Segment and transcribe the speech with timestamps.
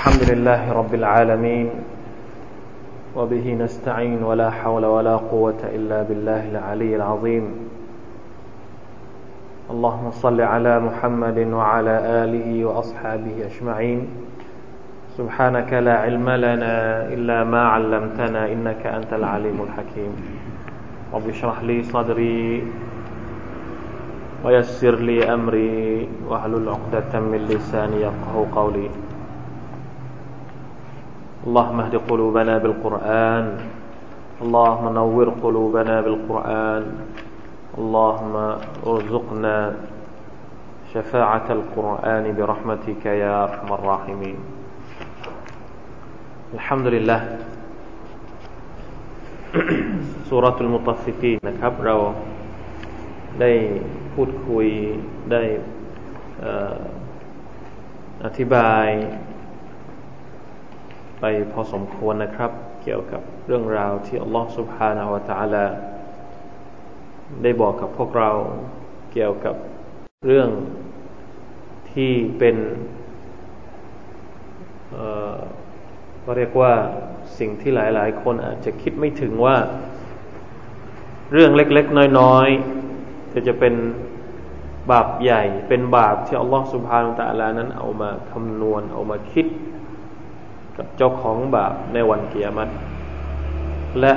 [0.00, 1.70] الحمد لله رب العالمين
[3.16, 7.44] وبه نستعين ولا حول ولا قوة إلا بالله العلي العظيم.
[9.70, 14.08] اللهم صل على محمد وعلى آله وأصحابه أجمعين.
[15.18, 20.12] سبحانك لا علم لنا إلا ما علمتنا إنك أنت العليم الحكيم.
[21.12, 22.64] رب اشرح لي صدري
[24.44, 28.88] ويسر لي أمري واحلل عقدة من لساني يفقه قولي.
[31.47, 33.45] اللهم اهد قلوبنا بالقرآن
[34.41, 36.83] اللهم نور قلوبنا بالقرآن
[37.77, 38.33] اللهم
[38.87, 39.57] ارزقنا
[40.93, 44.37] شفاعة القرآن برحمتك يا أرحم الراحمين
[46.53, 47.21] الحمد لله
[50.27, 51.95] สุรทุลมุตัฟิฟีนะครับ เรา
[53.41, 53.51] ได้
[54.13, 54.67] พูดคุย
[55.31, 55.41] ได้
[58.25, 58.87] อธิบาย
[61.20, 62.50] ไปพอสมควรนะครับ
[62.82, 65.66] เกี่ยวกับเรื่องราวที่อัลลอฮฺสุบฮานาวะตาลา
[67.42, 68.30] ได้บอกกับพวกเรา
[69.12, 69.54] เกี่ยวกับ
[70.26, 70.48] เรื่อง
[71.92, 72.56] ที่เป็น
[76.24, 76.72] ก็เรียกว่า
[77.38, 79.56] สิ่งที่หลาย ๆ คนอาจจะคิดไม่ถึงว่า
[81.32, 82.48] เรื่องเล็ก ๆ น้อย
[82.92, 83.74] ๆ จะจะเป็น
[84.90, 89.46] บาปใหญ่ เป็นบาปที่อัลลอฮฺสุบฮานุตะลานั้นเอามาคำนวณเอามาคิด
[90.76, 92.72] กับเจ้าของบาปในวันเกียรติ
[94.00, 94.12] และ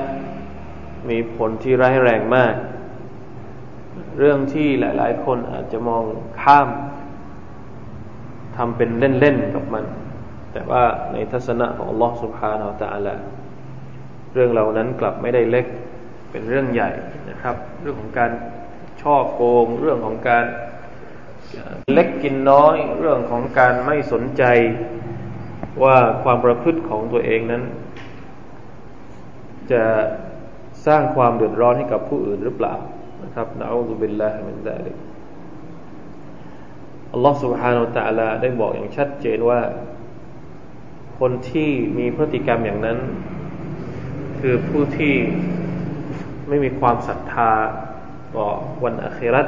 [1.09, 2.55] มีผลที่ร้ายแรงมาก
[4.17, 6.03] เรื่องที่หลาย ๆ คนอาจจะมอง
[6.41, 6.69] ข้าม
[8.57, 9.85] ทำเป็นเล่น ๆ กับมัน
[10.53, 13.15] แต่ว่าในทัศนะของอัลลอฮ์สุบฮานาอัลตะอัลละ
[14.33, 15.65] เรื่องเหล่านั้นกลับไม่ได้เล็ก
[16.31, 16.91] เป็นเรื่องใหญ่
[17.29, 18.31] นะครับ เรื่องของการ
[19.01, 20.45] ช่อโกง เรื่องของการ
[21.93, 24.43] เล็กกินน้อย เรื่องของการไม่สนใจ
[25.82, 27.62] ว่าความประพฤติของตัวเองนั้น
[29.72, 29.84] จะ
[30.86, 32.74] สร้างความเดือดร้อนให้กับผู้อื่นหรือเปล่า
[33.24, 34.96] นะครับนะอูซุบิลลาฮิมินซาลิก
[37.12, 39.60] อัลลอฮฺ سبحانه และ تعالى ได้บอกอย่างชัดเจนว่า
[41.18, 42.98] คนที่มีพฤติกรรมอย่างนั้น
[44.40, 45.14] คือผู้ที่
[46.48, 47.50] ไม่มีความศรัทธา
[48.36, 48.48] ต่อ
[48.84, 49.46] วันอาครัต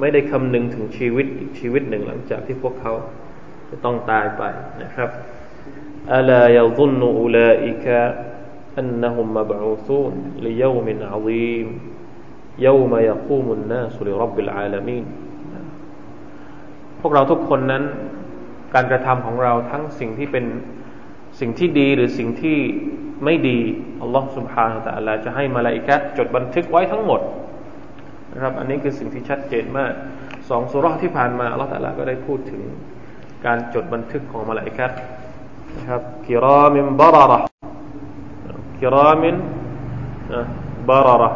[0.00, 2.92] ไม่ได้คำนึงถึงชีวิตอีกชีวิตหนึ่งหลังจากที่พวกเขา
[3.70, 4.42] จะต้องตายไป
[4.82, 5.10] นะครับ
[6.14, 8.00] อัลายะซุนนูอุลาอิกะ
[8.80, 10.12] أنهم مبعوثون
[10.46, 11.68] ليوم عظيم
[12.68, 15.04] يوم يقوم الناس لرب العالمين
[17.00, 17.84] พวกเราทุกคนนั้น
[18.74, 20.44] การกระทำของเราทั้งสิ่งที่เป็น
[21.40, 22.58] สิ่งที่ดีหรือสิ่งที่
[23.24, 23.58] ไม่ดี
[24.02, 27.20] อัลลอฮฺ سبحانه และ تعالى จะให้มาลาอิกะจดบันทึกไว้ทั้งหมด
[28.32, 29.92] นะครับ อันนี้คือสิ่งที่ชัดเจนมาก
[30.50, 32.62] สองสุรที่ผ่านมาอัลลอฮฺตะลาก็ได้พูดถึง
[33.46, 34.86] การจดบันทึกของมาลาอิกะ
[35.76, 37.40] นะครับกิรามิมบาระ
[38.80, 39.22] كرام
[40.88, 41.30] بررة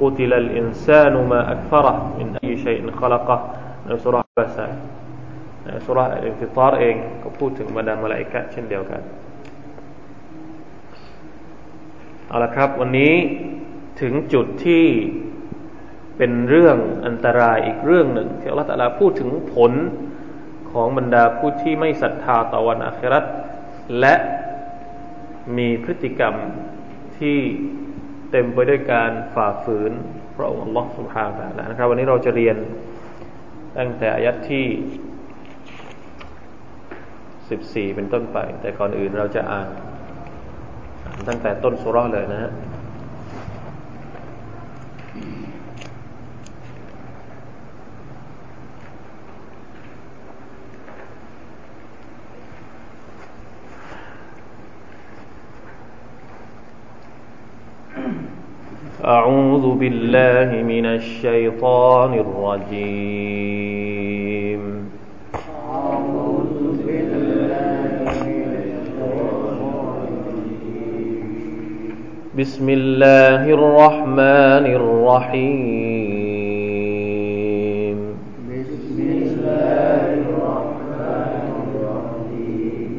[0.00, 3.38] قتل الإنسان ما أكفره من أي شيء خلقه
[3.86, 4.66] ในสุราบาซา
[5.64, 9.00] ในสุราอินฟิตาร์เองก็พูดถึงบรรดามาลาอิกะเช่นเดียวกัน
[12.28, 13.14] เอาละครับ วันนี้
[14.00, 14.84] ถึงจุดที่
[16.16, 16.76] เป็นเรื่อง
[17.06, 19.72] อันตรายอีกเรื่องหนึ่งที่อัลลอฮฺตะลาพูดถึงผล
[20.70, 23.24] ของบรรดาผู้ที่ไม่ศรัทธาต่อวันอาคราต
[24.00, 24.14] และ
[25.56, 26.34] มีพฤติกรรม
[27.18, 27.38] ที่
[28.30, 29.92] เต็มไปด้วยการฝ่าฝืน
[30.36, 32.56] พระองค์ Allah سبحانه และ تعالى นะครับ วันนี้เราจะเรียน
[33.78, 34.66] ตั้งแต่อายัดที่
[37.50, 39.68] สิบสี่เป็นต้นไป แต่ก่อนอื่นเราจะอ่าน
[41.28, 42.52] ตั้งแต่ต้นสุราเลยนะฮะ
[59.07, 63.31] أعوذ بالله من الشيطان الرجيم.
[72.39, 75.87] بسم الله الرحمن الرحيم.
[78.51, 82.91] بسم الله الرحمن الرحيم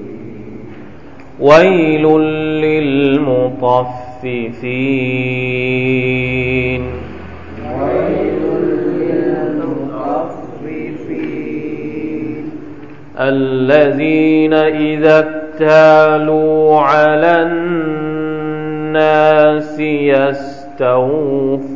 [1.40, 2.04] ويل
[4.24, 4.62] للمطففين
[7.80, 8.38] ويل
[13.20, 21.68] الذين إذا اكتالوا على الناس يستوفون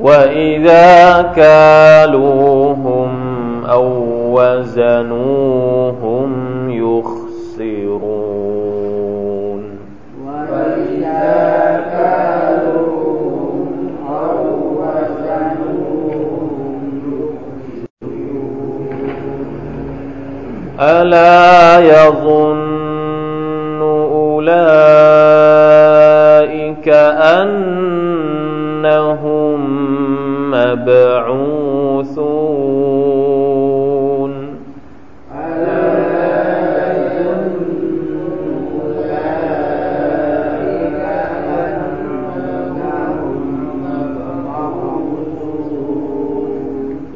[0.00, 3.10] وإذا كالوهم
[3.64, 3.86] أو
[4.38, 6.30] وزنوهم
[6.70, 8.30] يخسرون
[10.26, 13.68] وإذا كالوهم
[14.08, 14.36] أو
[14.80, 16.50] وزنوهم
[20.80, 23.80] ألا يظن
[24.12, 24.60] أولئك
[26.88, 28.09] أنهم
[30.74, 32.60] مبعوثون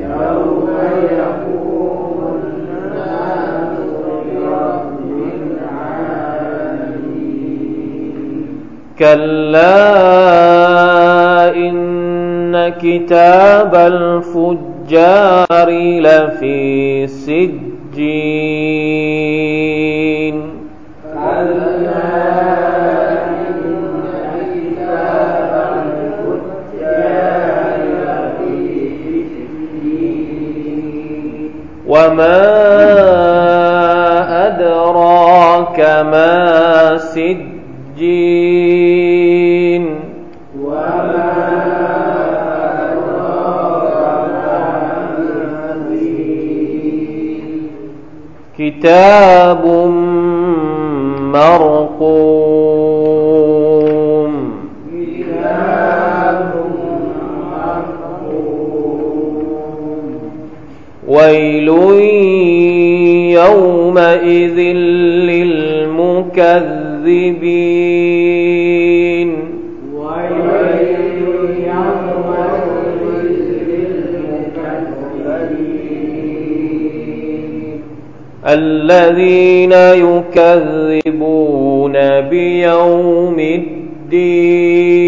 [0.00, 0.68] يوم
[1.10, 3.78] يقوم الناس
[4.32, 4.98] لرب
[5.40, 5.90] العالمين.
[8.98, 9.96] كلا
[11.56, 15.68] إن كتاب الفجار
[16.00, 18.55] لفي سجين.
[32.16, 32.42] وما
[34.46, 37.46] أدراك ما سجين
[48.58, 49.66] كتاب
[51.34, 52.45] مرقوم
[61.08, 61.68] ويل
[63.32, 64.58] يومئذ
[65.30, 66.16] للمكذبين.
[78.46, 79.72] الذين
[80.92, 85.05] يكذبون بيوم الدين.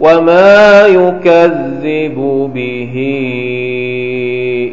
[0.00, 2.16] وما يكذب
[2.54, 2.94] به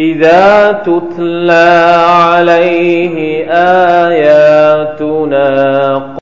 [0.00, 3.44] إذا تتلى عليه
[4.06, 5.48] آياتنا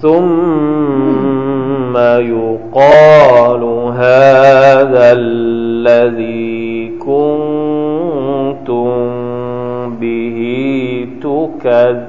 [0.01, 3.63] ثم يقال
[3.97, 8.95] هذا الذي كنتم
[10.01, 10.37] به
[11.21, 12.04] تكذبون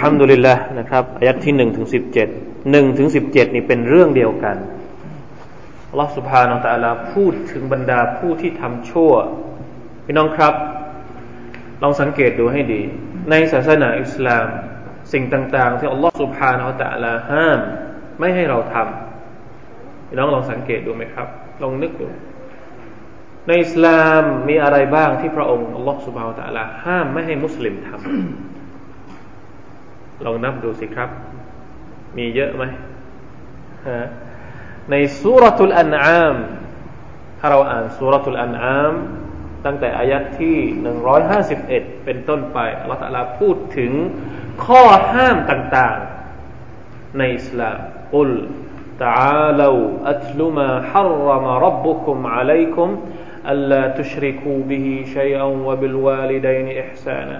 [0.00, 2.28] ฮัมดุลิลละนะครับอายัดที่หนึ่งถึงสิบเจ็ด
[2.70, 4.56] หนึ่งถึงสิบเจ็ดนี่เป็นเรื่องเดียวกัน
[5.90, 9.12] อัลลอฮฺสุบฮานาอัลลอฮพูดถึงบรรดาผู้ที่ทำชั่ว
[10.04, 10.54] พี่น้องครับ
[11.82, 12.82] ลองสังเกตดูให้ดี
[13.30, 14.46] ในศาสนาอิสลาม
[15.12, 17.58] สิ่งต่างๆ ที่อัลลอฮฺสุบฮานาอัลลอฮห้าม
[18.20, 21.28] ไม่ให้เราทำพี่น้องลองสังเกตดูไหมครับ
[21.62, 22.08] ลองนึกดู
[23.46, 28.47] ในอิสลามมีอะไรบ้างที่พระองค์อัลลอฮฺสุบฮานาอัลลอฮห้ามไม่ให้มุสลิมทำ
[30.25, 31.09] ลองนับดูสิครับ
[32.17, 32.63] มีเยอะไหม
[34.91, 36.35] ในสุรทูลอันอาม
[37.39, 38.93] ถ้าเราอ่านสุรทูลอันอาม
[39.65, 43.91] ตั้งแต่อายัดที่หนึ่งร้อยห้าสิบเอ็ดเป็นต้นไปอัลลอฮฺตะลาพูดถึง
[44.65, 44.81] ข้อ
[45.13, 47.77] ห้ามต่างๆ ในอิสลาม
[48.15, 48.31] อุล
[48.99, 52.89] تعالوا أتل ما حرم ربكم عليكم
[53.47, 57.37] ألا تشركوا به شيئا وبالوالدين إحسانا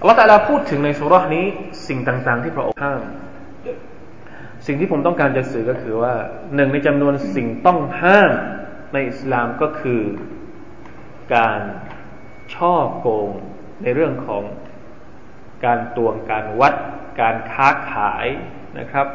[0.00, 1.46] อัลลอฮฺตาลาพูดถึงในสุรานี้
[1.88, 3.00] สิ่งต่างๆ ที่พระองค์ห้าม
[4.66, 6.14] สิ่งที่ผมต้องการจะสื่อก็คือว่า
[6.54, 8.32] หนึ่งในจำนวนสิ่งต้องห้าม
[8.92, 10.02] ในอิสลามก็คือ
[11.36, 11.60] การ
[12.54, 13.30] ช่อโกง
[13.82, 14.42] ในเรื่องของ
[15.64, 16.74] การตวงการวัด
[17.20, 18.26] การค้าขาย
[18.78, 19.06] นะครับ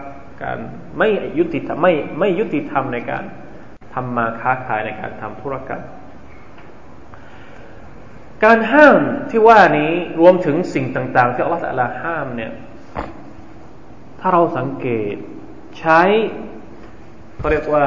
[0.43, 0.57] การ
[0.97, 3.23] ไม่ยุติธรรมไม่ไม่ยุติธรรมในการ
[3.93, 5.81] ทำมาค้าขายในการทำธุรกรรม
[8.45, 8.99] การห้าม
[9.29, 12.51] ที่ว่านี้รวมถึงสิ่งต่าง ๆ ที่อัลลอฮฺห้ามเนี่ย
[14.19, 15.15] ถ้าเราสังเกต
[15.79, 16.01] ใช้
[17.37, 17.85] เขาเรียกว่า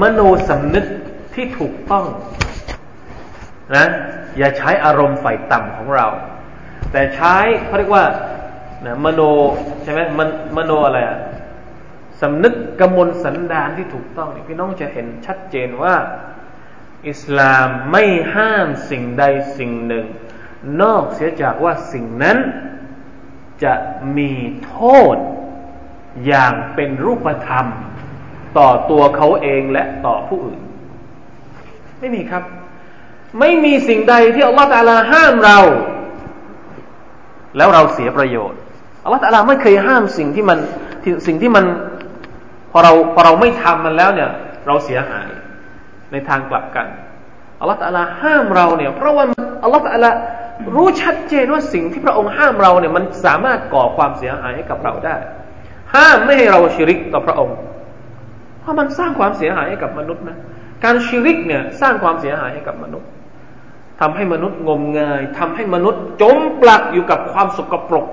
[0.00, 0.86] มโนสำนึก
[1.34, 2.04] ที่ถูกต้อง
[3.76, 3.86] นะ
[4.38, 6.06] อย่าใช้อารมณ์ฝ่ายต่ำของเรา
[6.92, 8.04] แต่ใช้เขาเรียกว่า
[8.86, 9.20] นะมโน
[9.82, 10.20] ใช่ไหมม
[10.56, 11.18] มโนอะไรอะ
[12.22, 15.94] สำนึกกำมลสันดานที่ถูกต้องพี่น้องจะเห็นชัดเจนว่า
[17.08, 19.24] อิสลามไม่ห้ามสิ่งใด
[19.58, 20.06] สิ่งหนึ่ง
[20.82, 22.38] นอกเสียจากว่าสิ่งนั้น
[23.64, 23.74] จะ
[24.16, 24.32] มี
[24.66, 24.78] โท
[25.14, 25.16] ษ
[26.26, 27.66] อย่างเป็นรูปธรรม
[28.58, 30.60] ต่อตัวเขาเองและต่อผู้อื่น
[32.00, 32.42] ไม่มีครับ
[33.40, 35.58] ไม่มีสิ่งใดที่อัลลอฮฺตาลาห้ามเรา
[37.56, 38.58] แล้วเราเสียประโยชน์
[39.04, 40.58] อัลลอฮฺตาลาไม่เคยห้ามสิ่งที่มัน
[41.26, 41.64] สิ่งที่มัน
[42.70, 44.30] พอเราพอเราไม่ทำมันแล้วเนี่ย
[44.66, 45.28] เราเสียหาย
[46.12, 46.86] ในทางกลับกัน
[47.60, 49.24] อัลลอฮฺตะลาห้ามเราเนี่ย เพราะว่า
[49.64, 50.10] อัลลอฮฺตะลา
[50.74, 55.16] รู้ชัดเจนว่าสิ่งที่พระองค์ห้ามเราเนี่ยมันสามารถก่อความเสียหายให้กับเราได้
[55.94, 57.56] ห้ามไม่ให้เราชิริกต่อพระองค์
[58.60, 60.36] เพราะมันสร้างความเสียหายให้กับมนุษย์นะ
[60.84, 63.08] การชิริกเนี่ยสร้างความเสียหายให้กับมนุษย์
[64.00, 68.06] ทำให้มนุษย์งมงายทำให้มนุษย์จมปลักอยู่กับความสกปรก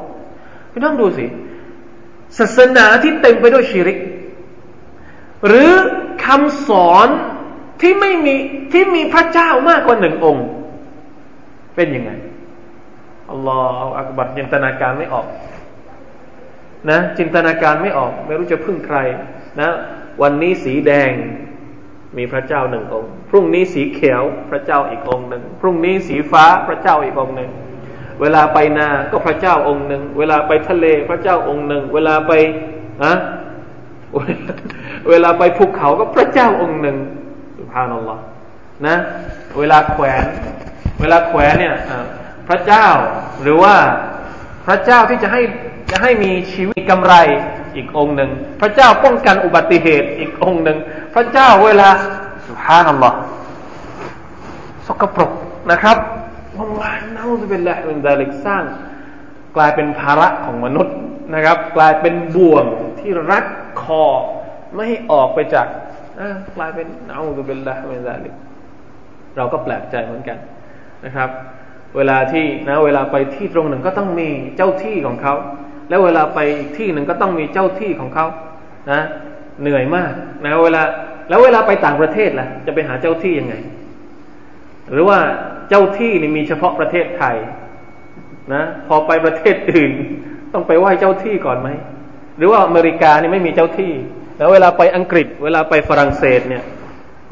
[0.71, 1.25] พี่น้องดูสิ
[2.39, 3.98] ศาสนาที่เต็มไปด้วยชิริก
[5.48, 5.71] หรือ
[6.25, 7.07] คำสอน
[7.81, 8.35] ที่ไม่มี
[8.71, 10.45] ที่มีพระเจ้ามากกว่าหนึ่งองค์
[11.75, 12.11] เป็นยังไง
[13.31, 15.27] อัลลอฮฺอักบัรจินตนาการไม่ออก
[16.89, 18.97] นะ จินตนาการไม่ออก ไม่รู้จะพึ่งใคร
[19.61, 19.69] นะ
[20.21, 21.11] วันนี้สีแดง
[22.17, 27.51] มีพระเจ้าหนึ่งองค์ พรุ่งนี้สีเขียวพระเจ้าอีกองค์หนึ่ง พรุ่งนี้สีฟ้าพระเจ้าอีกองค์หนึ่ง
[28.21, 32.31] เวลาไปนา ก็พระเจ้าองค์หนึ่ง เวลาไปทะเลพระเจ้าองค์หนึ่ง เวลาไป
[33.03, 33.13] อะ
[35.09, 36.97] เวลาไปภูเขาก็พระเจ้าองค์หนึ่ง
[37.75, 38.22] ฮานัลลอฮ์
[38.88, 38.98] นะ
[39.60, 40.25] เวลาแขวน
[41.01, 41.75] เวลาแขวนเนี่ย
[42.48, 42.88] พระเจ้า
[43.42, 43.75] หรือว่า
[44.68, 45.42] พระเจ้าที่จะให้
[45.92, 47.13] จะให้มีชีวิตกำไร
[47.75, 48.30] อีกองค์หนึ่ง
[48.62, 50.78] พระเจ้าป้องกันอุบัติเหตุอีกองค์หนึ่ง
[51.16, 51.90] พระเจ้าเวลา
[52.48, 53.18] สุฮานัลลอฮ์
[54.88, 55.32] สกปรก
[55.72, 55.98] นะครับ
[56.58, 58.63] วัลลอฮ์นาอุบิลละมินดาลิกสร้าง
[59.56, 60.96] กลายเป็นภาระของมนุษย์
[61.34, 62.66] นะครับ กลายเป็นบ่วง
[63.00, 63.46] ที่รัด
[63.82, 64.04] คอ
[64.74, 65.68] ไม่ให้ออกไปจาก
[66.58, 68.36] กลายเป็นเอาตุเป็นละไม่ได้เลย
[69.38, 70.38] เราก็แปลกใจเหมือนกัน
[71.06, 71.30] นะครับ
[71.98, 75.36] เวลาที่นะ เวลาไปที่ตรงหนึ่งก็ต้องมีเจ้าที่ของเขา
[75.89, 78.25] แล้วเวลาไปอีกที่หนึ่งก็ต้องมีเจ้าที่ของเขา
[78.91, 79.01] นะ
[79.62, 80.12] เหนื่อยมาก
[80.46, 80.82] นะเวลา
[81.30, 83.56] แล้วเวลาไปต่างประเทศล่ะ จะไปหาเจ้าที่ยังไง
[84.91, 85.20] หรือว่า
[85.70, 87.36] เจ้าที่นี่มีเฉพาะประเทศไทย
[88.53, 89.91] นะพอไปประเทศอื่น
[90.53, 91.70] ต้องไปไหว้เจ้าที่ก่อนไหม
[92.38, 93.91] หรือว่าอเมริกานี่ไม่มีเจ้าที่
[94.41, 96.63] แล้วเวลาไปอังกฤษ เวลาไปฝรั่งเศสเนี่ย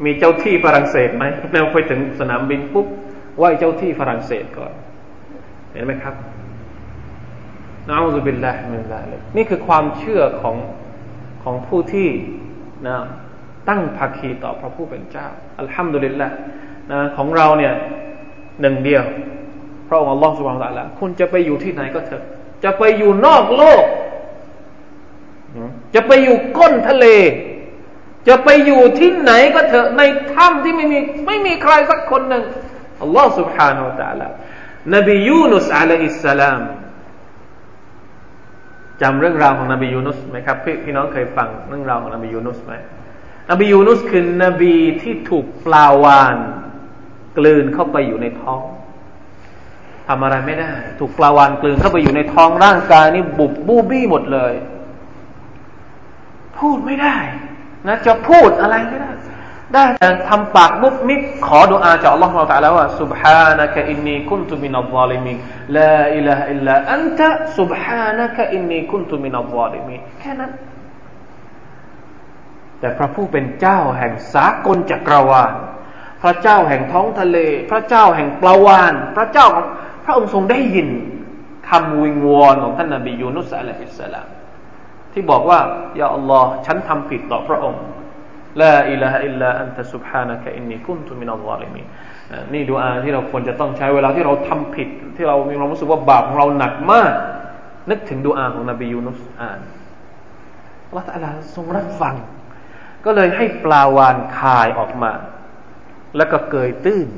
[0.04, 2.86] มีเจ้าที่ฝรั่งเศสไหมแล้วไปถึงสนามบินปุ๊บ
[3.38, 4.72] ไหว้เจ้าที่ฝรั่งเศสก่อน
[5.72, 6.14] เห็นไหมครับ
[7.88, 10.56] นะอูซุบิลลาฮิมินซาลิกนี่คือความเชื่อของ
[11.42, 12.08] ของผู้ที่
[12.86, 12.96] นะ
[13.68, 15.26] ตั้งภาคีต่อพระผู้เป็นเจ้า
[15.60, 16.28] อัลฮัมดุลิลละ
[16.90, 17.72] นะของเราเนี่ย
[18.60, 19.04] หนึ่งเดียว
[19.88, 22.22] พระองค์อัลลอฮฺสุบฮานตะละคุณจะไปอยู่ที่ไหนก็เถอะ
[22.64, 23.84] จะไปอยู่นอกโลก
[25.95, 27.05] จะไปอยู่ก้นทะเล
[28.27, 30.01] จะไปอยู่ที่ไหนก็เถอะ ใน
[30.33, 32.43] ถ้ำที่ไม่มีไม่มีใครสักคนหนึ่ง
[33.01, 34.27] อัลลอฮฺ سبحانه และ تعالى
[34.95, 36.61] นบียูนุสอะลัยฮิสสลาม
[39.01, 42.73] จำเรื่องราวของนบียูนุสไหมครับพี่พี่น้องเคยฟังเรื่องราวของนบียูนุสไหม
[43.49, 46.35] นบียูนุสคือนบีที่ถูกปลาวาน
[47.37, 48.61] กลืนเข้าไปอยู่ในท้อง
[50.07, 54.53] ทำอะไรไม่ได้ ถูกปลาวานกลืนเข้าไปอยู่ในท้องร่างกายนี่บุบบูบี้หมดเลย
[56.59, 57.15] พูดไม่ได้
[57.87, 59.11] นะจะพูดอะไรไม่ได้
[59.73, 65.37] ได้แต่ทำปากบุบมิบขอดุอาจากอัลลอฮฺเราตะลาว่า سبحانك إني كنت من الظالمين
[65.77, 67.21] لا إله إلا أنت
[67.57, 70.51] سبحانك إني كنت من الظالمين แค่นั้น
[72.79, 75.53] แต่พระผู้เป็นเจ้าแห่งสากลจักรวาล
[76.23, 77.37] พระเจ้าแห่งท้องทะเล
[77.71, 79.65] พระเจ้าแห่งปลาวาน พระเจ้าของ
[80.05, 80.89] พระองค์ทรงได้ยิน
[81.69, 84.27] คำวิงวอนของท่านนบียูนุสอะลัยฮิสสลาม
[85.12, 85.58] ที่บอกว่า
[86.00, 87.82] يا الله ฉันทำผิดต่อพระองค์
[88.62, 91.82] لا إله إلا أنت سبحانك إني كنت من الظالمين
[92.52, 97.12] นี่ดูอาที่เราควรจะต้องใช้เวลาที่เราทำผิด ที่เรามีความรู้สึกว่าบาปของเราหนักมาก
[97.90, 99.60] นึกถึงดูอาของนบียูนุสอ่าน
[100.86, 102.14] อัลลอฮฺทรงรับฟัง
[103.04, 105.12] ก็เลยให้ปลาวานคายออกมา
[106.16, 107.08] แล้วก็เกยตื้น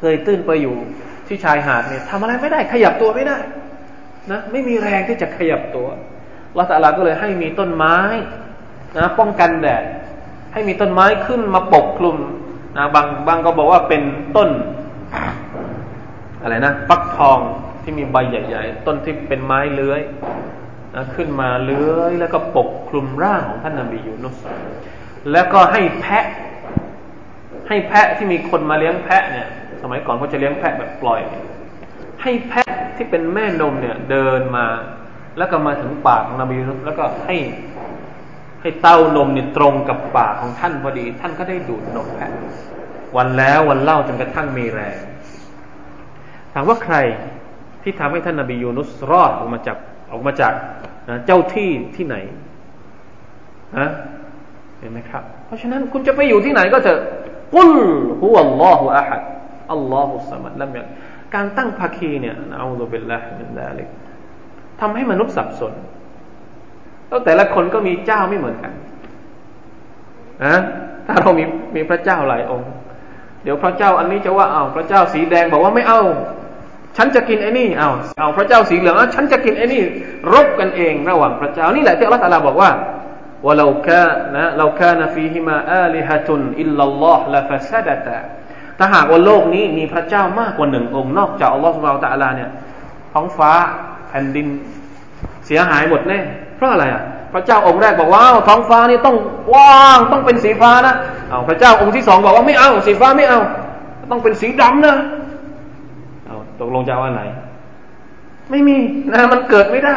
[0.00, 0.76] เกยตื้นไปอยู่
[1.26, 3.38] ที่ชายหาดเนี่ยทำอะไรไม่ได้ขยับตัวไม่ได้
[4.30, 5.88] นะไม่มีแรงที่จะขยับตัว
[6.56, 7.96] ลอตาลาก็เลยให้มีต้นไม้
[8.96, 9.82] นะป้องกันแดด
[10.52, 12.16] ให้มีต้นไม้ขึ้นมาปกคลุม
[12.76, 14.02] นะบางบางก็บอกว่าเป็น
[14.36, 14.50] ต้น
[16.42, 17.38] อะไรนะฟักทอง
[17.82, 20.00] ที่มีใบใหญ่ ๆ ต้นที่เป็นไม้เลื้อย
[20.94, 24.36] นะขึ้นมาเลื้อยแล้วก็ปกคลุมร่างของท่านนบียูนุส
[25.32, 26.26] แล้วก็ให้แพะ
[27.68, 29.48] ให้แพะที่มีคนมาเลี้ยงแพะเนี่ย
[29.82, 31.20] สมัยก่อนเขาจะเลี้ยงแพะแบบปล่อย
[32.22, 34.66] ให้แพะที่เป็นแม่นมเนี่ย เดินมา
[35.38, 37.36] แล้วก็มาถึงปากของนบีแล้วก็ให้
[38.60, 42.32] ให้เต้านมเนี่ยตรงกับปากของท่านพอดี ท่านก็ได้ดูดนมแพะ
[43.16, 44.96] วันแล้ววันเล่าจนกระทั่งมีแรง
[46.52, 46.96] ถามว่าใคร
[47.82, 49.76] ที่ทำให้ท่านนบียูนุสรอดออกมาจาก
[50.12, 50.52] ออกมาจาก
[51.08, 52.16] นะเจ้าที่ที่ไหน
[53.78, 53.90] นะ
[54.78, 56.92] เห็นไหมครับ เพราะฉะนั้นคุณจะไปอยู่ที่ไหนก็จะ
[57.54, 57.72] قل
[58.20, 59.20] هو الله أحد
[59.72, 60.86] الله الصمد لم يلد
[61.34, 63.88] การตั้งภาคีเนี่ยنعوذ بالله من ذلك
[64.80, 65.72] ทำให้มนุษย์สับสน
[67.08, 68.72] แล้วแต่ละคนก็มีเจ้าไม่เหมือนกัน
[70.44, 70.56] นะ
[71.06, 71.44] ถ้าเรามี
[71.76, 72.70] มีพระเจ้าหลายองค์
[73.42, 76.00] เดี๋ยวพระเจ้าอันนี้จะว่าเอาพระเจ้าสีแดงบอกว่าไม่เอา
[76.96, 79.82] ฉันจะกินไอ้นี่เอาเอาพระเจ้าสีเหลืองฉันจะกินไอ้นี่
[80.32, 82.70] รบกันเองระหว่างพระเจ้านี่แหละที่อัลลอฮฺตาลาบอกว่า
[83.44, 84.02] ว่าเราแค่
[84.36, 88.18] นะเราแค่นฟีฮิมาอาลิฮะตุนอิลลัลลอฮ์ละฟาซาดะตะ
[88.78, 92.50] ถ้าหากว่าโลกนี้มีพระเจ้ามากกว่าหนึ่งองค์นอกจากอัลลอฮ์สุบไบร์ตะลาเนี่ย
[93.12, 93.52] ท้องฟ้า
[94.08, 94.46] แผ่นดิน
[95.46, 96.20] เสียหายหมดแน่
[96.56, 99.16] เพราะอะไรอะ พระเจ้าองค์แรกบอกว่าท้องฟ้านี่ต้อง
[99.54, 100.94] ว่างต้องเป็นสีฟ้านะ
[101.30, 103.40] เอาพระเจ้าองค์ที่สองบอกว่าไม่เอาสีฟ้าไม่เอา
[104.10, 104.96] ต้องเป็นสีดำนะ
[106.26, 107.22] เอาตกลงจะว่าไหน
[108.50, 108.76] ไม่มี
[109.12, 109.96] นะมันเกิดไม่ได้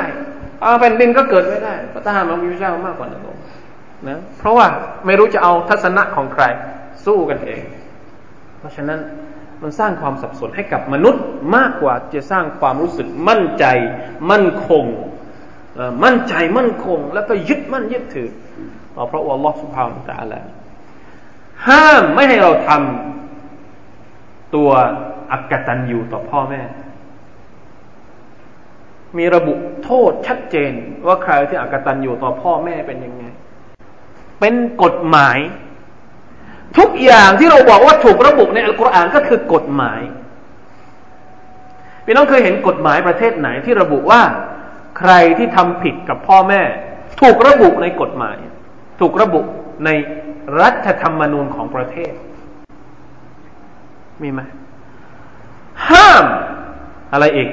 [0.61, 1.73] เอาแผ่นดินก็เกิดไม่ได้
[2.05, 3.43] ถ้าหากมันมีพระเจ้ามากกว่าหนึ่งองค์
[4.07, 4.65] นะเพราะว่า
[5.05, 6.43] ไม่รู้จะเอาทัศนะของใคร
[7.05, 7.61] สู้กันเอง
[8.59, 8.99] เพราะฉะนั้น
[9.61, 11.23] มันสร้างความสับสนให้กับมนุษย์
[11.55, 13.65] มากกว่าจะสร้างความรู้สึกมั่นใจ
[14.31, 14.85] มั่นคง
[16.03, 18.29] มั่นใจมั่นคง แล้วก็ยึดมั่นยึดถือ
[19.07, 20.41] เพราะว่าอัลลอฮฺสุบฮานตะอัลา
[21.67, 24.69] ห้ามไม่ให้เราทำตัว
[25.33, 26.61] อักตันอยู่ต่อพ่อแม่
[29.17, 30.71] มีระบุโทษชัดเจน
[31.07, 33.23] ว่าใครที่อักตันอยู่ต่อพ่อแม่เป็นยังไง
[34.39, 35.37] เป็นกฎหมาย
[36.77, 40.01] ทุกอย่างที่เราบอกว่าถูกระบุในอัลกุรอานก็คือกฎหมาย
[42.05, 44.21] พี่น้องเคยเห็นกฎหมายประเทศไหนที่ระบุว่า
[44.99, 46.61] ใครที่ทำผิดกับพ่อแม่
[47.21, 48.37] ถูกระบุในกฎหมาย
[48.99, 49.39] ถูกระบุ
[49.85, 49.89] ใน
[50.61, 52.13] รัฐธรรมนูญของประเทศ
[54.21, 54.41] มีไหม
[55.89, 56.25] ห้าม
[57.13, 57.49] อะไรอีก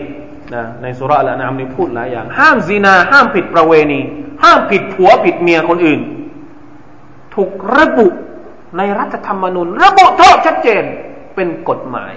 [0.55, 4.01] นะในสุราละนามนี่พูดหลายอย่าง ห้ามซีนา ห้ามผิดประเวณี
[4.43, 6.01] ห้ามผิดผัวผิดเมียคนอื่น
[7.35, 8.09] ถูกระบุ
[8.77, 10.85] ในรัฐธรรมนูญระบุโทษชัดเจน
[11.35, 12.15] เป็นกฎหมาย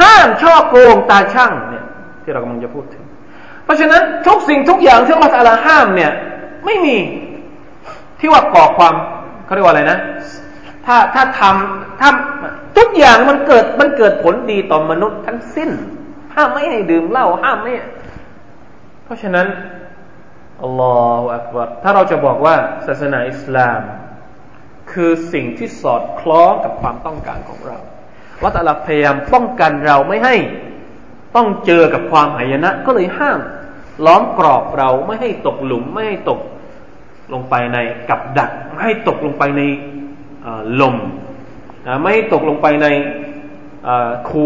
[0.00, 1.86] ห้ามช่อโกงตาช่างเนี่ย
[2.22, 3.04] ที่เรากำลังจะพูดถึง
[3.64, 6.12] เพราะฉะนั้นทุกสิ่งทุกอย่างที่อัลลอฮฺห้ามเนี่ย
[6.64, 6.96] ไม่มี
[8.20, 8.94] ที่ว่าก่อความ
[9.44, 9.98] เขาเรียกว่าอะไรนะ
[10.86, 12.10] ถ้าถ้าทำถ้า
[12.76, 15.70] ทุกอย่างมันเกิดมันเกิดผลดีต่อมนุษย์ทั้งสิ้น
[16.34, 17.72] ห้ามไม่ให้ดื่มเหล้าห้ามไม่
[19.04, 19.46] เพราะฉะนั้น
[20.62, 23.80] อัลลอฮฺอักบารถ้าเราจะบอกว่าศาสนาอิสลาม
[24.92, 27.78] คือสิ่งที่สอดคล้องกับความต้องการของเรา
[28.42, 30.36] ว่าแต่ละพยายามป้องกันเราไม่ให้
[31.36, 33.40] ต้องเจอกับความหายนะ ก็เลยห้าม
[34.06, 36.40] ล้อมกรอบเราไม่ให้ตกหลุม ไม่ให้ตก
[37.32, 39.62] ลงไปในกับดัก ไม่ให้ตกลงไปใน
[40.80, 40.96] ลม
[42.00, 42.86] ไม่ให้ตกลงไปใน
[44.28, 44.44] คู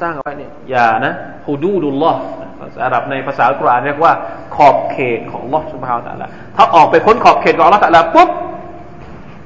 [0.00, 1.12] สร้างเอาไว้เนี่ยอย่านะ
[1.46, 2.20] ฮูดูดุลลอฮ์
[2.60, 4.12] ภาษาอาหรับในภาษาอัลกุรานเรียกว่า
[4.56, 8.30] ขอบเขตของลอสุภาตะละถ้าออกไปพ้นขอบเขตของลอตะละปุ๊บ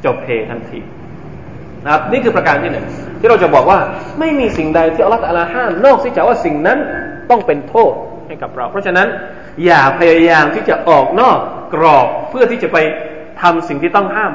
[0.04, 0.80] จบเพทันที
[1.84, 2.86] นะครับนี่คือประการที่หนึ่ง
[3.20, 3.78] ที่เราจะบอกว่า
[4.18, 6.78] ไม่มีสิ่งใดที่อัลลอฮฺตะลาห้ามนอกจากว่าสิ่งนั้น
[7.30, 7.92] ต้องเป็นโทษ
[8.26, 9.08] ให้กับเรา เพราะฉะนั้น
[9.64, 11.38] อย่าพยายามที่จะออกนอก
[11.74, 12.78] กรอบเพื่อที่จะไป
[13.42, 14.32] ทำสิ่งที่ต้องห้าม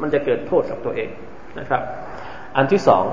[0.00, 1.10] มันจะเกิดโทษกับตัวเอง
[1.58, 1.82] นะครับ
[2.56, 3.04] อันที่สอง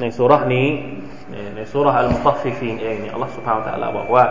[0.00, 0.68] ในสุรานี้
[1.56, 4.24] ในสุราอัลมุตัฟฟิฟีนเองเนี่ยอัลลอฮฺสุบฮาวตะลาบอกว่า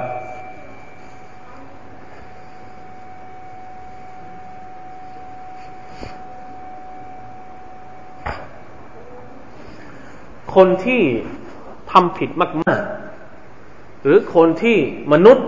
[10.56, 11.04] คนที่
[11.92, 12.82] ทำผิดมาก
[13.42, 14.78] ๆ หรือคนที่
[15.14, 15.48] มนุษย์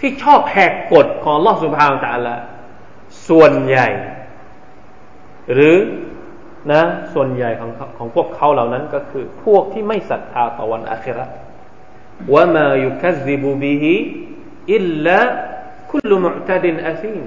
[0.00, 2.36] ที่ชอบแหกกฎของลอสุภาตะละ
[3.28, 3.88] ส่วนใหญ่
[5.52, 5.76] หรือ
[6.72, 6.82] นะ
[7.14, 11.24] ส่วนใหญ่ของของพวกเขาเหล่านั้นก็คือ พวกที่ไม่ศรัทธาต่อวันอาครั
[12.34, 13.94] ว่ามายุคัซิบูบีฮี
[14.74, 15.18] อิลลา
[15.90, 17.22] คุลมุตดินอาซีม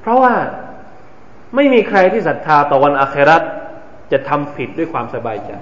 [0.00, 0.34] เพราะว่า
[1.54, 3.36] ไม่มีใครที่ศรัทธาต่อวันอาครั
[4.12, 5.52] จะทำผิดด้วยความสบายใจ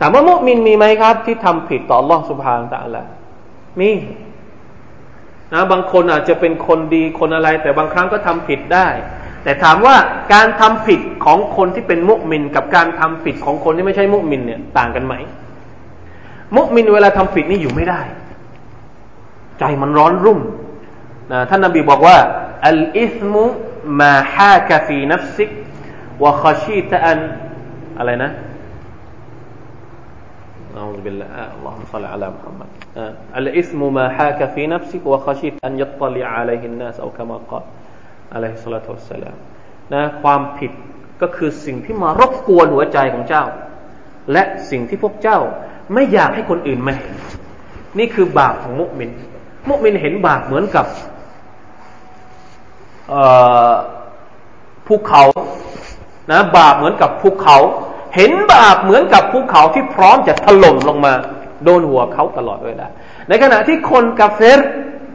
[0.00, 3.06] ถามว่ามุมินมีไหมครับ ที่ทำผิดต่อล่องสุภาพต่างละ
[3.80, 3.90] มี
[5.52, 8.88] นะบางคนอาจจะเป็นคนดีคนอะไร แต่บางครั้งก็ทำผิดได้
[9.46, 9.96] แต่ถามว่า
[10.34, 15.14] การทำผิดของคนที่เป็นมุมิน กับการทำผิดของคนที่ไม่ใช่มุมินเนี่ยต่างกันไหม
[16.56, 18.00] มุมินเวลาทำผิดนี่อยู่ไม่ได้
[19.58, 20.40] ใจมันร้อนรุ่ม
[21.32, 22.16] นะท่านนบีบอกว่า
[22.68, 23.44] อัลอิสมุ
[24.00, 25.50] มาฮากะฟีนัฟซิก
[26.24, 27.18] วะขชีตอัน
[27.98, 28.30] อะไรนะ
[30.66, 32.68] อัลลอฮฺบิลลาห์อัลลอฮฺสัลลัลลอฮฺมุฮัมมัด
[33.38, 37.85] อัลอิสมุมาฮากฟีนัฟซิกวะขชีตอันยัตลิอะลัยฮินนัสเอาคำกล่าว
[38.34, 39.36] อะลัยฮิสซาลาตุวะสลาม
[39.94, 40.72] นะความผิด
[41.22, 43.44] ก็คือสิ่งที่มารบกวนหัวใจของเจ้า
[44.32, 45.38] และสิ่งที่พวกเจ้า
[45.94, 47.16] ไม่อยากให้คนอื่นมาเห็น
[47.98, 49.10] นี่คือบาปของมุมิน
[49.68, 50.86] มุมินเห็นบาปเหมือนกับ
[54.86, 55.22] ภูเขา
[56.32, 57.56] นะบาปเหมือนกับภูเขา
[58.16, 61.12] เห็นบาปเหมือนกับภูเขาที่พร้อมจะถล่มลงมา
[61.64, 62.86] โดนหัวเขาตลอดเวลา
[63.28, 64.60] ในขณะที่คนกาเฟร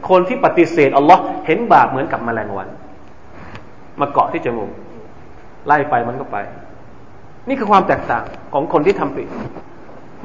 [0.08, 2.68] คนที่ปฏิเสธอัลลอฮ์เห็นบาปเหมือนกับแมลงวัน
[3.99, 4.71] มาเกาะที่จมูก
[5.67, 6.37] ไล่ไปมันก็ไป
[7.47, 9.27] นี่คือความแตกต่างของคนที่ทำผิด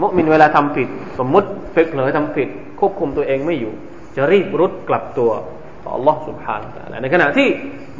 [0.00, 2.48] มุมินเวลาทำผิด สมมุติเผลอทำผิด
[2.80, 3.72] ควบคุมตัวเองไม่อยู่
[4.16, 5.30] จะรีบรุดกลับตัว
[5.84, 7.48] ต่อ Allah سبحانه และในขณะที่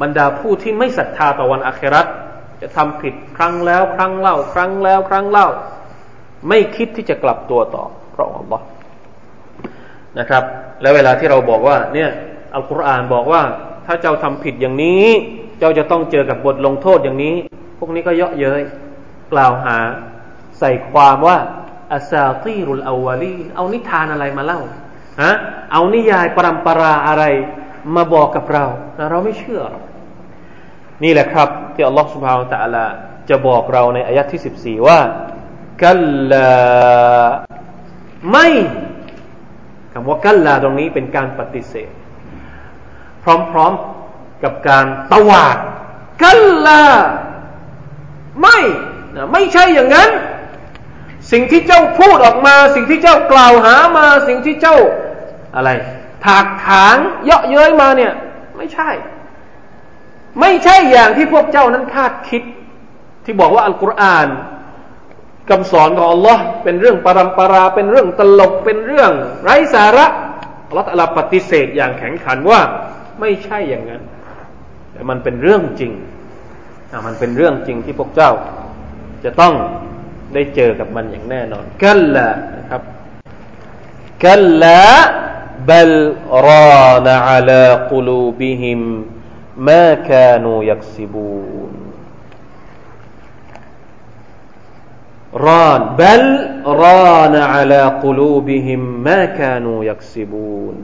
[0.01, 2.07] บรรดาผู้ที่ไม่ศรัทธาต่อวันอาคราต
[2.61, 5.47] จะทำผิดครั้งแล้ว ครั้งเล่า ครั้งแล้ว ครั้งเล่า
[6.49, 7.83] ไม่คิดที่จะกลับตัวต่อ
[8.15, 8.49] พระองค์
[10.19, 10.43] นะครับ
[10.81, 12.09] แล้วเวลาที่เราบอกว่า เนี่ย
[12.53, 13.41] อัลกุรอานบอกว่า
[13.85, 15.07] ถ้าเจ้าทำผิดอย่างนี้
[15.58, 17.34] เจ้าจะต้องเจอกับบทลงโทษอย่างนี้
[17.78, 18.62] พวกนี้ก็เยาะเย้ย
[19.32, 19.76] กล่าวหา
[20.58, 21.38] ใส่ความว่า
[21.94, 24.60] อาซาตีรุลอาวาลีเอานิทานอะไรมาเล่า
[25.22, 25.32] ฮะ
[25.72, 27.24] เอานิยายปรำปราอะไร
[27.96, 28.64] มาบอกกับเรา
[29.10, 29.62] เราไม่เชื่อ
[31.04, 32.86] นี่แหละครับ ที่อัลลอฮฺสุบฮาวตะลา
[33.30, 34.98] จะบอกเราในอายะที่สิบสี่ว่า
[35.84, 36.50] กัลลา
[38.30, 38.48] ไม่
[39.92, 41.90] คำว่ากัลลาตรงนี้เป็นการปฏิเสธ
[43.22, 43.97] พร้อม ๆ
[44.42, 45.56] กับการตวาด
[46.22, 46.84] กัลลา
[48.42, 48.58] ไม่
[49.32, 50.10] ไม่ใช่อย่างนั้น
[51.32, 54.76] สิ่งที่เจ้าพูดออกมา สิ่งที่เจ้ากล่าวหามา สิ่งที่เจ้า
[55.56, 55.70] อะไร
[56.24, 58.12] ถากถางเยาะเย้ยมาเนี่ย
[58.56, 58.90] ไม่ใช่
[60.40, 62.42] ไม่ใช่อย่างที่พวกเจ้านั้นคาดคิด
[63.24, 64.28] ที่บอกว่าอัลกุรอาน
[65.48, 70.06] คำสอนของอัลลอฮ์เป็นเรื่องปรำปรา เป็นเรื่องตลก เป็นเรื่อง ไร้สาระ
[70.68, 72.60] อัลลอฮ์ตะลาปฏิเสธอย่างแข็งขันว่า
[73.20, 74.02] ไม่ใช่อย่างนั้น
[74.92, 75.92] แต่มันเป็นเรื่องจริง
[77.06, 78.30] มันเป็นเรื่องจริงที่พวกเจ้า
[79.24, 79.54] จะต้อง
[80.34, 82.82] ได้เจอกับมันอย่างแน่นอนกัลละนะครับ
[84.24, 84.80] กัลละ
[85.66, 89.06] بل ران على قلوبهم
[89.56, 91.72] ما كانوا يكسبون
[95.34, 100.74] ران بل ران على قلوبهم ما كانوا يكسبون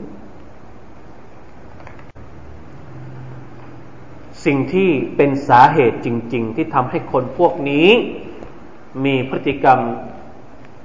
[4.44, 7.88] สิ่งที่เป็นสาเหตุจริง ๆ ที่ทำให้คนพวกนี้
[9.04, 9.80] มีพฤติกรรม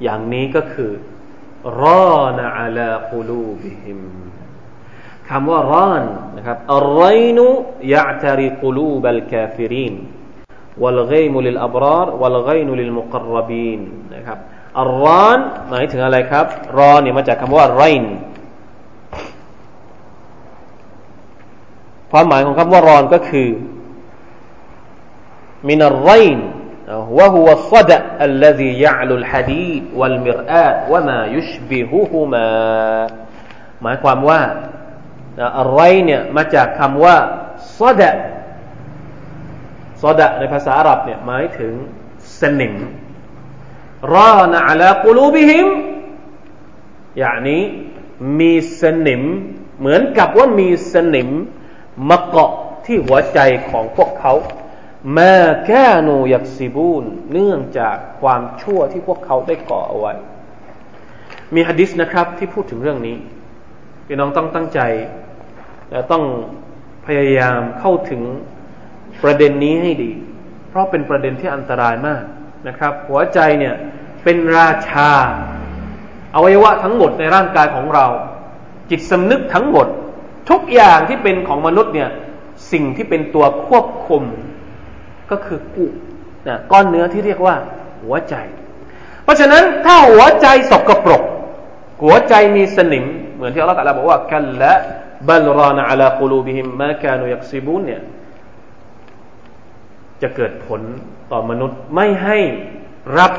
[0.03, 0.91] อย่างนี้ก็คือ
[1.81, 1.83] ร
[2.13, 3.99] อนะอัลาคุลูบิฮิม
[5.29, 6.03] คำว่ารอน
[6.35, 7.03] นะครับอัลไร
[7.37, 7.47] นุ
[7.93, 9.95] ยะตริกุลูบัลกาฟิริน
[10.83, 13.79] والغيم للأبرار والغين للمقربين
[14.15, 14.37] นะครับ
[14.79, 16.45] อัลรอนหมายถึงอะไรครับ
[16.77, 18.03] รอนเนี่ยมาจากคำว่าไรน
[22.11, 23.49] ความหมายของคำว่ารอนก็คือ
[25.67, 26.39] มินัลไรน
[27.17, 32.49] وهو الصدأ الذي يعلو الحديد والمرآة وما يشبههما
[33.83, 34.41] หมายความว่า
[35.59, 37.17] อะไรเนี่ยมาจากคำว่า
[37.79, 38.11] ซอดะ
[40.01, 41.73] ซอดะในภาษาอาหรับเนี่ยหมายถึง
[42.39, 42.73] สนิม
[44.15, 45.67] รอนะอัลากุลูบิฮิม
[47.17, 47.63] อย่างนี้
[48.39, 49.21] มีสนิม
[49.79, 51.29] เหมือนกับว่ามีสนิม
[52.08, 52.52] มาเกาะ
[52.86, 53.38] ที่หัวใจ
[53.70, 54.34] ของพวกเขา
[55.14, 55.34] แมา
[55.66, 60.12] แค่นูยักซิบูนเนื่องจากความชั่วที่พวกเขาได้ก่อเอาไว้
[61.54, 63.16] มีฮะดิษนะครับที่พูดถึงเรื่องนี้
[64.06, 64.80] พี่น้องต้องตั้งใจ
[65.90, 66.24] และต้อง
[67.06, 68.22] พยายามเข้าถึง
[69.22, 70.12] ประเด็นนี้ให้ดี
[70.68, 72.22] เพราะเป็นประเด็นที่อันตรายมาก
[72.68, 73.74] นะครับ หัวใจเนี่ย
[74.24, 75.10] เป็นราชา
[76.34, 78.06] อวัยวะทั้งหมดในร่างกายของเรา
[78.90, 79.86] จิตสำนึกทั้งหมด
[80.50, 82.08] ทุกอย่างที่เป็นของมนุษย์เนี่ย
[82.72, 84.22] สิ่งที่เป็นตัวควบคุม
[85.30, 85.86] ก็คือกุ
[86.48, 87.54] นะก้อนเนื้อที่เรียกว่า
[88.02, 88.34] หัวใจ
[89.24, 91.22] เพราะฉะนั้นถ้าหัวใจสกปรก
[92.02, 93.04] หัวใจมีสนิม
[93.36, 98.02] เหมือนที่อัลลอฮฺตะลาบอกว่าكلا بل ران على قلوبهم ما كانوا يكسبون เนี่ย
[100.22, 100.80] จะเกิดผล
[101.32, 102.38] ต่อมนุษย์ไม่ให้
[103.18, 103.32] รับ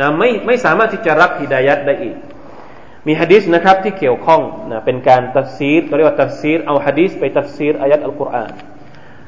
[0.00, 2.16] นะไม่ไม่สามารถที่จะรับฮิดายัดได้อีก
[3.07, 8.51] มีฮะดิษนะครับที่เกี่ยวข้องนะเป็นการตัดซีรเขาเรียกว่าตัดซีรเอาฮะดิษไปตัดซีรอายัดอัลกุรอาน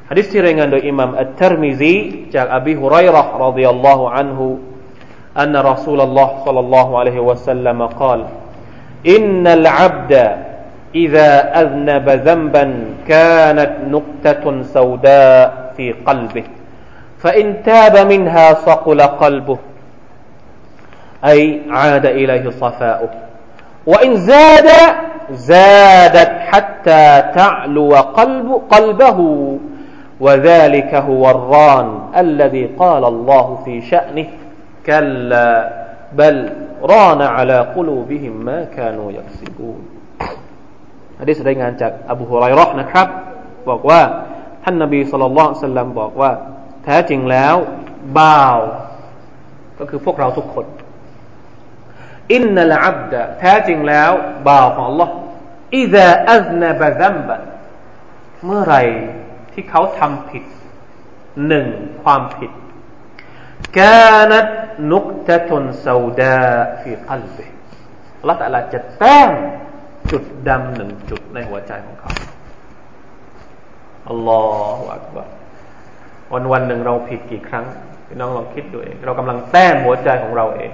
[0.10, 1.95] ฮะดิษที่รายงานโดยอิหม่ามอัตตรมิซี
[2.36, 4.47] จากอบีฮุไรร์รดิยัลลอฮุอันฮุ
[5.43, 8.25] أن رسول الله صلى الله عليه وسلم قال
[9.08, 10.13] إن العبد
[10.95, 12.65] إذا أذنب ذنبا
[13.08, 16.43] كانت نقطة سوداء في قلبه
[17.19, 19.58] فإن تاب منها صقل قلبه
[21.25, 23.10] أي عاد إليه صفاؤه
[23.89, 24.69] وإن زاد
[25.31, 27.05] زادت حتى
[27.36, 29.19] تعلو قلب قلبه
[30.19, 34.27] وذلك هو الران الذي قال الله في شأنه
[34.86, 35.69] كلا
[36.13, 36.49] بل
[36.84, 39.79] ران على قلوبهم ما كانوا يكسبون
[41.19, 43.08] อันนี้แสดงงานจากอบูฮุไรรอนะครับ
[43.69, 44.01] บอกว่า
[44.63, 46.31] ท่านนบีสุลต่านสัลลัมบอกว่า
[46.84, 47.55] แท้จริงแล้ว
[48.19, 48.60] บ่าว
[49.79, 50.65] ก็คือพวกเราทุกคน
[52.34, 54.10] อินนัลอับดะแท้จริงแล้ว
[54.48, 55.08] บ่าวของ Allah
[55.76, 57.36] อิซาอัซนบะซัมบะ
[58.44, 58.76] เมื่อไร
[59.52, 60.44] ที่เขาทำผิด
[61.46, 61.66] หนึ่ง
[62.02, 62.50] ความผิด
[63.78, 64.48] กานัต
[64.90, 66.40] นุกตะตุนซาดา
[66.80, 67.46] ฟีกัลบิ
[68.18, 69.32] อัลลอฮฺตะลาจะแต้ม
[70.10, 72.12] จุดดำหนึ่งจุดในหัวใจของเขา
[74.08, 74.42] อัลลอ
[74.78, 75.28] ฮฺอักบาร
[76.32, 77.66] วันวันหนึ่งเราผิดกี่ครั้ง
[78.06, 80.70] พี่น้องลองคิดดูเอง เรากำลังแต้มหัวใจของเราเอง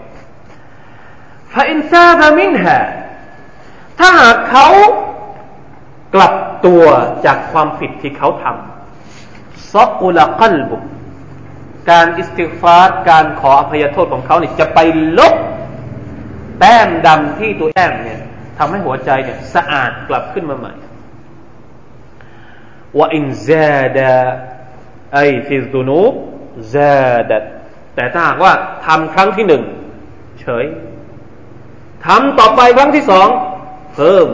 [1.56, 2.78] ฟาอินซาบะมินฮะ
[3.98, 4.68] ถ้าหากเขา
[6.14, 6.34] กลับ
[6.66, 6.82] ตัว
[7.26, 10.76] จากความผิดที่เขาทำซอกุลกัลบุ
[11.90, 14.78] การอิสติฟาร์การขออภัยโทษของเขาเนี่ยจะไป
[15.18, 15.34] ลบ
[16.60, 18.20] แต้มดำที่ตัวแต้มเนี่ย
[18.58, 20.74] ทำให้หัวใจเนี่ยสะอาดกลับขึ้นมาใหม่
[22.98, 24.12] ว่าอินซาดะ
[25.14, 26.12] ไอฟิซุนูบ
[26.74, 27.44] ซาดัด
[27.94, 28.52] แต่ถ้าหากว่า
[28.86, 29.62] ทำครั้งที่หนึ่ง
[30.40, 30.64] เฉย
[32.04, 33.28] ทำต่อไปครั้งที่สอง
[33.94, 34.26] เพิ่ม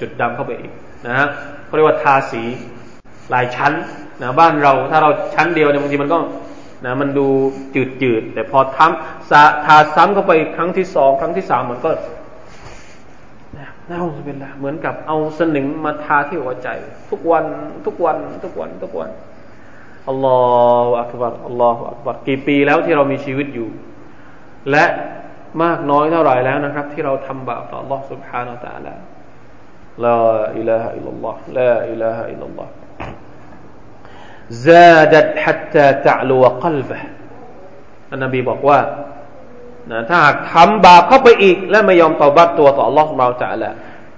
[0.00, 0.72] จุดดำเข้าไปอีก
[1.06, 1.28] นะฮะ
[1.66, 2.42] เขาเรียกว่าทาสี
[3.30, 3.72] หลายชั้น
[4.20, 6.18] นะบ้านเราถ้าเราชั้นเดียวเนี่ยบางทีมันก็
[6.84, 7.26] นะมันดู
[7.74, 11.90] จืดจืดแต่พอทำสาทาซ้ำเข้าไปครั้งที่สองครั้งที่สามมันก็
[13.90, 16.68] น่าเป็นละเหมือนกับเอาสนิมมาทาที่หัวใจ
[17.10, 17.44] ทุกวัน
[17.86, 19.10] ทุกวันทุกวันทุกวัน
[20.08, 20.38] อัลลอ
[20.84, 23.68] ฮฺอักบัรอัลลอฮฺอักบัรกี่ปีแล้วที่เรามีชีวิตอยู่
[24.70, 24.84] และ
[25.63, 28.93] มากน้อยเท่าไหร่แล้วนะครับ ที่เราทำบาปต่อ Allah سبحانه และ تعالى
[30.05, 30.19] ลา
[30.57, 32.71] อิลาฮะอิลลัลลอฮ์ลาอิลาฮะอิลลัลลอฮ์
[34.67, 37.01] زادت حتى تعلو قلبه
[38.09, 38.79] ท่านนบีบอกว่า
[39.91, 43.69] นะถ้าหากทำบาปเข้าไปอีก และไม่ยอมตอบัตตัวต่อ Allah سبحانه และ تعالى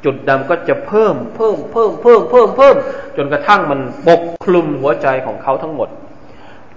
[0.05, 2.75] จุดดำก็จะเพิ่มเพิ่มเพิ่มเพิ่มเพิ่มเพิ่ม
[3.17, 5.89] จนกระทั่งมันปกคลุมหัวใจของเขาทั้งหมด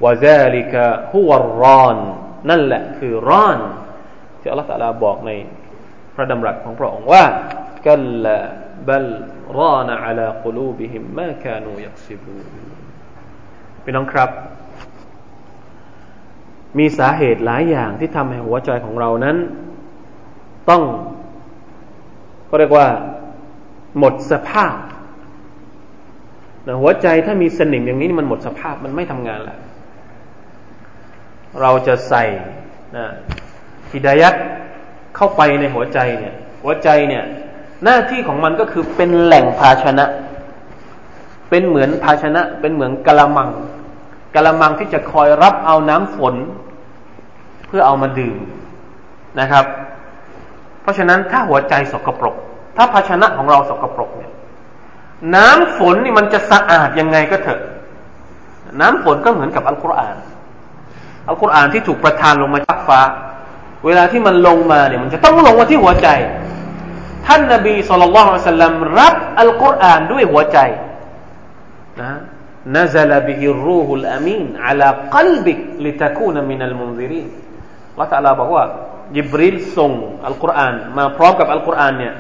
[0.05, 1.31] วะซาลิกะฮุว
[1.63, 1.97] รอน
[2.51, 3.59] นั่นแหละคือรอน
[4.48, 5.32] ที่อัลลอฮฺตาลาบอกใน
[6.16, 7.24] พระดำรัสของพระองค์ว่า
[7.88, 8.38] กัลลา
[8.88, 9.08] บัล
[9.60, 12.38] รานอัลากุลูบิฮิมมาคานูยักซิบู
[13.84, 14.30] พี่น้องครับ
[16.78, 19.38] มีสาเหตุหลายอย่างที่ทำให้หัวใจของเรานั้น
[20.70, 20.84] ต้อง
[22.50, 22.88] ก็เรียกว่า
[24.00, 24.78] หมดสภาพ
[26.68, 29.60] นะหัวใจถ้ามีสนิมอย่างนี้มันหมดสภาพมันไม่ทำงานแล้ว
[31.62, 32.24] เราจะใส่
[32.98, 33.08] นะ
[33.92, 34.36] ฮิดายัด
[35.16, 37.24] เข้าไปในหัวใจเนี่ย หัวใจเนี่ย
[37.84, 40.06] หน้าที่ของมันก็คือเป็นแหล่งภาชนะ
[41.50, 43.50] เป็นเหมือนภาชนะ เป็นเหมือนกะละมัง
[44.36, 46.36] กะละมังที่จะคอยรับเอาน้ำฝน
[47.68, 48.38] เพื่อเอามาดื่ม
[49.40, 49.66] นะครับ
[50.82, 52.36] เพราะฉะนั้นถ้าหัวใจสกปรก
[52.78, 54.32] ถ้าภาชนะของเราสกปรกเนี่ย
[55.36, 57.62] น้ำฝนนี่มันจะสะอาดยังไงก็เถอะ
[58.82, 60.16] น้ำฝนก็เหมือนกับอัลกุรอาน
[61.28, 63.00] อัลกุรอานที่ถูกประทานลงมาจากฟ้า
[63.87, 66.09] เวลาที่มันลงมาเนี่ยมันจะต้องลงมาที่หัวใจ
[67.27, 70.59] ท่านนบีสุลต่านละฮ์สัลลัมรับอัลกุรอานด้วยหัวใจ
[72.03, 72.13] นะ
[72.67, 77.29] نزل به الروح الأمين على قلبك لتكون من المنذرين
[78.01, 78.65] ละตัลลาบอกว่า
[79.17, 79.93] ยิบริลส่ง
[80.27, 82.15] อัลกุรอานมาพร้อมกับอัลกุรอานเนี่ย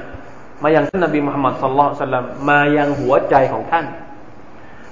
[0.62, 3.87] มายังท่านนบีมุฮัมมัดสัลลัลสัลลัมมายังหัวใจของท่าน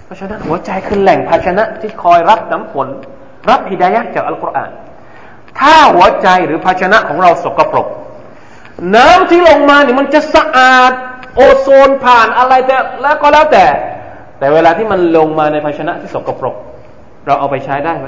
[0.04, 2.88] เพราะฉะนั้นหัวใจคือแหล่งภาชนะที่คอยรับน้ำฝน
[3.50, 4.70] รับฮิดายะจากอัลกุรอาน
[5.59, 7.87] ถ้าหัวใจหรือภาชนะของเราสกปรก
[8.95, 10.91] น้ำที่ลงมาเนี่ยมันจะสะอาด
[11.35, 13.65] โอโซนผ่านอะไรแต่แล้วก็แล้วแต่
[14.39, 16.55] แต่เวลาที่มันลงมาในภาชนะที่สกปรก
[17.25, 18.07] เราเอาไปใช้ได้ไหม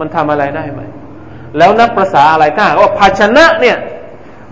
[0.00, 0.80] มันทำอะไรได้ไหม
[1.58, 3.76] แล้วนับภาษาอะไรถ้าว่าภาชนะเนี่ย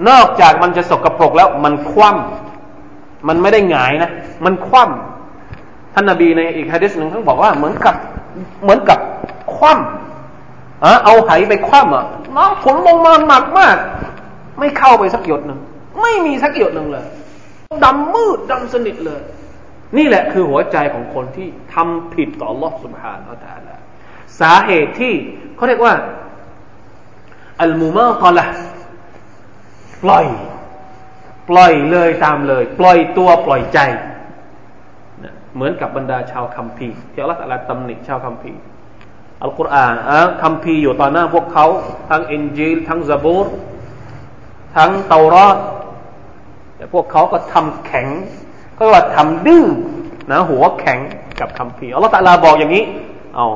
[0.09, 4.11] นอกจากมันจะสกปรกแล้วมันคว่ำมันไม่ได้หงายนะ
[4.45, 7.95] มันคว่ำท่านนาบีในอีกฮะดิษหนึ่งท่านบอกว่าเหมือนกับ
[8.63, 8.99] เหมือนกับ
[9.55, 10.04] คว่ำ
[11.06, 12.06] เอาไหไปคว่ำอ่ะ
[12.38, 13.78] น้ำฝนลงมาหนักมาก
[14.60, 15.60] ไม่เข้าไปสักหยดหนึ่ง
[16.02, 17.06] ไม่มีสักหยดหนึ่งเลย
[17.84, 19.22] ดำมืดดำสนิทเลย
[19.98, 23.76] นี่แหละคือหัวใจของคนที่ทำผิดต่อ Allah سبحانه และ تعالى
[24.40, 25.14] สาเหตุที่
[25.56, 25.94] เขาเรียกว่า
[27.62, 28.46] อัลมุมาตละ
[30.04, 30.26] ปล่อย
[31.50, 33.80] ปล่อยเลยตามเลย ปล่อยตัวปล่อยใจ
[35.56, 38.60] เหมือนกับบรรดาชาวคัมภีร์ที่อัลลอฮฺตำหนิชาวคัมภีร์
[39.43, 41.67] อัลกุรอานอะคัมภีอยู่ต่อหน้าพวกเขา
[42.11, 43.47] ทั้งอินจีลทั้งซาบูร
[44.77, 45.57] ทั้งเตารอด
[46.77, 48.07] แต่พวกเขาก็ทำแข็ง
[48.79, 49.65] ก็ว่าทำดื้อ
[50.31, 50.99] นะหัวแข็ง
[51.41, 52.85] กับคัมภีอัลลอฮฺตะลาบอกอย่างนี้
[53.35, 53.47] เอา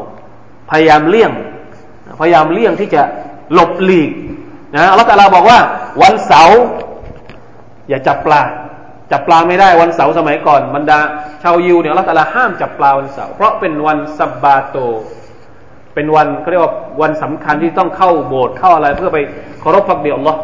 [0.71, 1.31] พยายามเลี่ยง
[2.21, 3.03] พยายามเลี่ยงที่จะ
[3.53, 4.11] หลบหลีก
[4.75, 5.59] นะอัลลอฮฺตาลาบอกว่า
[6.03, 6.61] วันเสาร์
[7.89, 8.43] อย่าจับปลา
[9.11, 10.99] จับปลาไม่ได้วันเสาร์สมัยก่อนบรรดา
[11.43, 14.77] ชาวยิวเนี่ยอัลลอฮฺตาลาห้ามจับปลาวันเสาร์เพราะเป็นวันสับบาโต
[15.99, 19.19] เป็นวันเขาเรียกว่าวันสำคัญที่ต้องเข้าโบสถ์เข้าอะไร เพื่อไป
[19.61, 20.41] เคารพพักเดียวอัลลอฮ์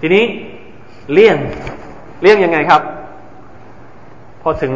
[0.00, 0.24] ทีนี้
[1.12, 1.36] เลี่ยง
[2.22, 2.82] เลี่ยงยังไงครับ
[4.42, 4.72] พอถึง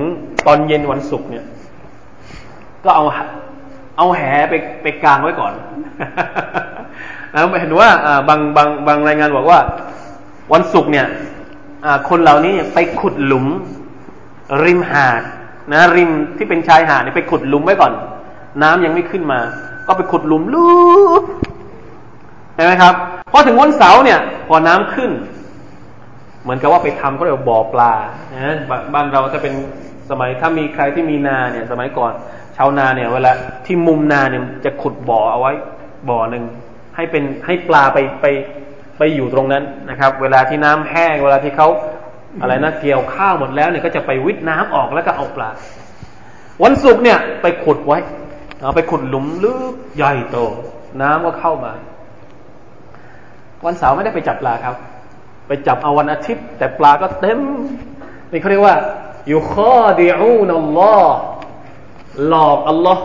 [0.46, 1.44] ตอนเย็นวันศุกร์เนี่ย
[2.84, 3.04] ก็เอา
[3.96, 5.52] เอาแหไปไปกลางไว้ก่อน
[7.60, 7.88] เห็นว่า
[8.28, 9.58] บางบางบางรายงานบอกว่า
[10.52, 11.06] วันศุกร์เนี่ย
[12.08, 13.46] คนเหล่านี้ไปขุดหลุม
[14.64, 15.22] ริมหาด
[15.72, 17.94] นะ ริมที่เป็นชายหาดเนี่ยไปขุดหลุมไว้ก่อน
[18.62, 19.40] น้ำยังไม่ขึ้นมา
[19.86, 20.68] ก็ไปขุดหลุมลึ
[21.20, 21.22] ก
[22.54, 22.94] เห็นไหมครับ
[23.32, 25.10] พอถึงวันเสาร์เนี่ยพอน้ำขึ้น
[26.42, 27.92] เหมือนกับว่าไปทำก็เรียกว่าบ่อปลา
[28.34, 28.56] นะ
[28.94, 29.54] บ้านเราจะเป็น
[30.10, 32.12] สมัยถ้ามีใครที่มีนาเนี่ย สมัยก่อน
[32.56, 33.30] ชาวนาเนี่ยเวลา
[33.66, 35.52] ที่มุมนาเนี่ยจะขุดบ่อเอาไว้
[36.08, 36.44] บ่อหนึ่ง
[36.96, 38.26] ให้เป็นให้ปลาไปไป
[38.98, 41.68] ไปอยู่ตรงนั้นนะครับ เวลาที่น้ำแห้งเวลาที่เขา
[42.40, 45.50] อะไรนะเกี่ยวข้าวหมดแล้วเนี่ยก็จะไปวิทน้ำออกแล้วก็เอาปลา
[46.62, 47.98] วันศุกร์เนี่ยไปขุดไว้
[48.62, 50.36] เอาไปขุดหลุมลึกใหญ่โต
[51.00, 51.72] น้ำก็เข้ามา
[53.64, 54.76] วันเสาร์ไม่ได้ไปจับปลาครับ
[55.46, 57.40] ไปจับเอาวันอาทิตย์ แต่ปลาก็เต็ม
[58.30, 58.76] นี่เขาเรียกว่า
[59.28, 61.16] อยู่ข้อดีอูนัลลอฮ์
[62.28, 63.04] หลอกอัลลอฮ์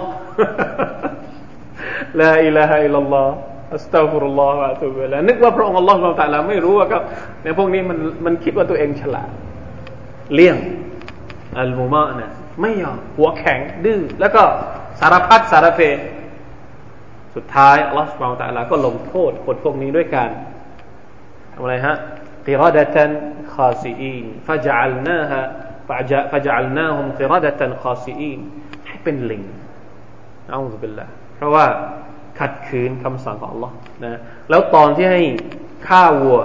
[2.20, 6.98] لا إله إلا الله أستغفر الله وأتوب إليه นึกว่าพระองค์อัลลอฮฺสุบตะลาไม่รู้ว่าก็
[7.44, 9.30] ในพวกนี้มันมันคิดว่าตัวเองฉลาด
[10.34, 10.58] เลี่ยง
[11.60, 14.44] อัลมุมะเนี่ยไม่ยอมหัวแข็งดื้อแล้วก็
[15.02, 15.82] สารพัดสารเพ
[17.36, 20.30] สุดท้ายอัลลอฮฺสุบตะลาก็ลงโทษคนพวกนี้ด้วยการ
[21.54, 21.96] ทำอะไรฮะ
[22.48, 28.40] قردة خاسئين فجعلناها فجعلناهم قردة خاسئين
[28.88, 29.44] ให้เป็นลิง
[30.50, 31.66] เอาสุบิลละเพราะว่า
[32.40, 33.72] ขัดขืนคำสั่งของ Allah
[34.04, 35.24] นะแล้วตอนที่ให้
[35.88, 36.40] ฆ่าวัว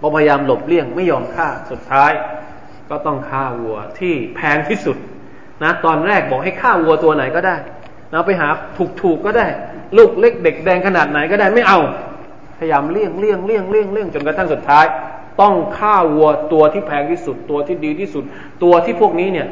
[0.00, 2.12] ก็พยายามหลบเลี่ยงไม่ยอมฆ่าสุดท้าย
[2.90, 4.96] ก็ต้องฆ่าวัวที่แพงที่สุด
[5.62, 7.56] นะตอนแรกบอกให้ฆ่าวัวตัวไหนก็ได้
[8.12, 8.48] นะไปหา
[9.02, 9.46] ถูกๆก็ได้
[9.96, 11.78] ลูกเล็กเด็กแดงขนาดไหนก็ได้ไม่เอา
[12.58, 14.84] พยายามเลี่ยงเลี่ยงเลี่ยงเลี่ยงเลี่ยงจนกระทั่งสุดท้าย
[15.40, 18.24] ต้องฆ่าวัวตัวที่แพงที่สุดตัวที่ดีที่สุด
[18.62, 19.46] ตัวที่พวกนี้เนี่ย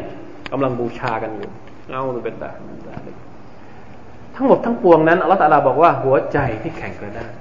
[0.52, 1.50] กำลังบูชากันอยู่
[1.90, 2.56] เอาเป็นแบบ
[4.34, 7.32] ทั้งหมดทั้งปวงนั้นอัลลอฮฺตาลาบอกว่าหัวใจที่แข็งกระด้าง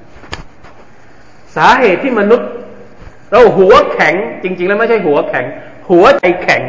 [1.56, 2.50] สาเหตุที่มนุษย์
[3.32, 5.46] เราหัวแข็ง จริง ๆ แล้วไม่ใช่หัวแข็ง
[5.90, 6.64] หัวใจแข็ง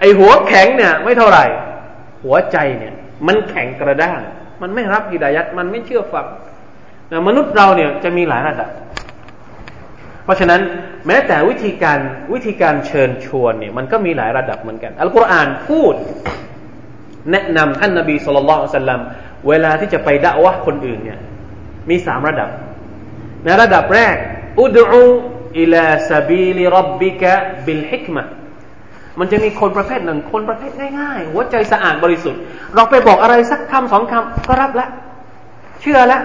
[0.00, 1.44] ไอหัวแข็งเนี่ย ไม่เท่าไหร่
[2.24, 2.94] หัวใจเนี่ย
[3.26, 4.20] มันแข็งกระด้าง
[4.62, 6.26] มันไม่รับฮิดายัดมันไม่เชื่อฟัง
[7.10, 8.70] นะมนุษย์เราเนี่ยจะมีหลายระดับ
[10.24, 10.60] เพราะฉะนั้น
[11.06, 11.98] แม้แต่วิธีการ
[12.32, 15.94] วิธีการเชิญชวนเนี่ยมันก็มีหลายระดับเหมือนกัน อัลกุรอานพูด
[17.32, 19.00] แนะนำท่านนบีสุลต่านสัลลัม
[19.48, 21.18] เวลาที่จะไปด่าวะคนอื่นเนี่ย
[21.90, 22.50] มีสามระดับ
[23.44, 24.16] ในระดับแรก
[24.60, 24.84] อุดู
[25.60, 27.32] อิลาซาบีลิรับบิกะ
[27.66, 28.22] บิลฮิกมะ
[29.18, 32.40] มันจะมีคนประเภทหนึ่ง คนประเภทง่ายๆ หัวใจสะอาดบริสุทธิ์
[32.74, 34.90] เราไปบอกอะไรสักคำสองคำก็รับแล้ว
[35.80, 36.22] เชื่อแล้ว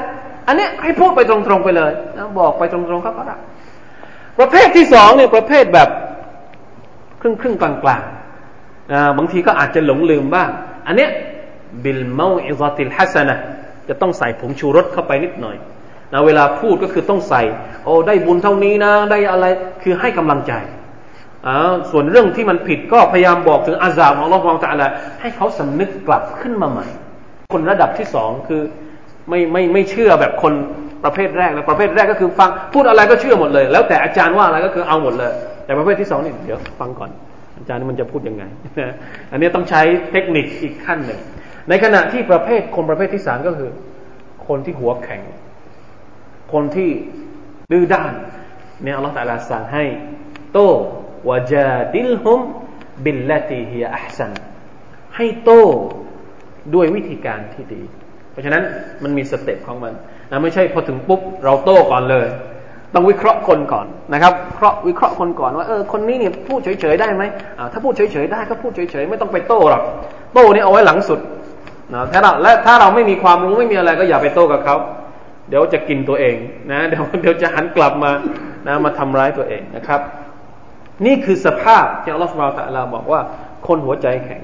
[0.47, 1.91] อันนี้ให้พูดไปตรงๆไปเลย
[2.39, 3.39] บอกไปตรงๆเขาก็รับ
[4.39, 5.89] ประเภทที่สองเนี่ยประเภทแบบ
[7.21, 8.01] ครึ่งครึ่งกลางกลาง
[9.17, 10.49] บางทีก็อาจจะหลงลืมบ้าง
[10.87, 11.09] อันเนี้ย
[11.83, 13.37] บิลเมาอิซาติลฮัสนะ
[13.89, 15.55] จะต้องใส่ผงชูรสเข้าไปนิดหน่อย
[16.13, 17.41] นะเวลาพูดก็คือต้องใส่
[17.83, 19.45] โอ้ได้บุญเท่านี้นะ ได้อะไร
[19.83, 20.53] คือให้กำลังใจ
[21.91, 24.87] ส่วนเรื่องที่มันผิดก็พยายามบอกถึงอาซาของอัลลอฮฺตะละ
[25.21, 26.87] ให้เขาสำนึกกลับขึ้นมาใหม่
[27.53, 28.61] คนระดับที่สองคือ
[29.29, 30.53] ไม่ไม่ไม่เชื่อแบบคน
[31.03, 35.31] ประเภทแรกนะประเภทแรกก็คือฟังพูดอะไรก็เชื่อหมดเลย แล้วแต่อาจารย์ว่าอะไรก็คือเอาหมดเลย
[35.65, 37.09] แต่ประเภทที่สองนี่เดี๋ยวฟังก่อน
[37.57, 38.43] อาจารย์มันจะพูดยังไง
[39.31, 39.81] อันนี้ต้องใช้
[40.11, 41.19] เทคนิคอีกขั้นหนึ่ง
[41.69, 43.71] ในขณะที่ประเภทคนประเภทที่สามก็คือ
[44.47, 45.21] คนที่หัวแข็ง
[46.53, 46.89] คนที่
[47.71, 48.13] ดื้อด้าน
[48.83, 49.83] เนี่ยอัลลอฮฺตะลาสั่งให้
[50.53, 50.59] โต
[51.29, 52.39] وجادلهم
[53.03, 54.31] بالتي هي أحسن
[55.15, 55.63] ให้โต้
[56.75, 57.81] ด้วยวิธีการที่ดี
[58.31, 58.63] เพราะฉะนั้น
[59.03, 59.93] มันมี step ของมัน
[60.29, 62.27] นะไม่ใช่พอถึงปุ๊บเราโต้ก่อนเลย
[62.93, 67.23] ต้องวิเคราะห์คนก่อนนะครับเคราะห์วิเคราะห์คนก่อนว่าเออคนนี้เนี่ยพูดเฉยๆได้ไหม
[67.71, 69.81] ถ้าพูดเฉยๆได้ก็พูดเฉยๆไม่ต้องไปโต้หรอก
[70.33, 71.19] โต้เนี่ยเอาไว้หลังสุด
[71.93, 74.75] นะถ้าเราและถ้าเราไม่มีความรู้ไม่มีอะไรก็อย่าไปโต้กับเขา
[75.49, 76.35] เดี๋ยวจะกินตัวเอง
[76.71, 78.11] นะเดี๋ยวเดี๋ยวจะหันกลับมา
[78.67, 80.01] นะมาทำร้ายตัวเองนะครับ
[81.05, 83.21] นี่คือสภาพที่อัลลอฮฺสุบานตะลาบอกว่า
[83.67, 84.41] คนหัวใจแข็ง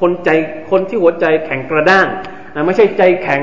[0.00, 0.30] คนใจ
[0.70, 2.06] คนที่หัวใจแข็งกระด้าง
[2.54, 3.42] นะไม่ใช่ใจแข็ง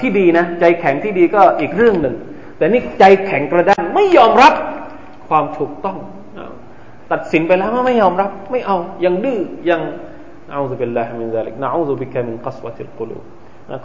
[0.00, 2.16] ที่ดีนะ ใจแข็งที่ดีก็อีกเรื่องหนึ่ง
[2.58, 4.52] แต่นี่ใจแข็งกระด้างไม่ยอมรับ
[5.28, 5.98] ความถูกต้อง
[7.12, 9.80] ตัดสินไปแล้วว่าไม่ยอมรับ ไม่เอายังดื้อยัง
[10.52, 13.18] نعوذ بالله من ذلك نعوذ بك من قسوة القلوب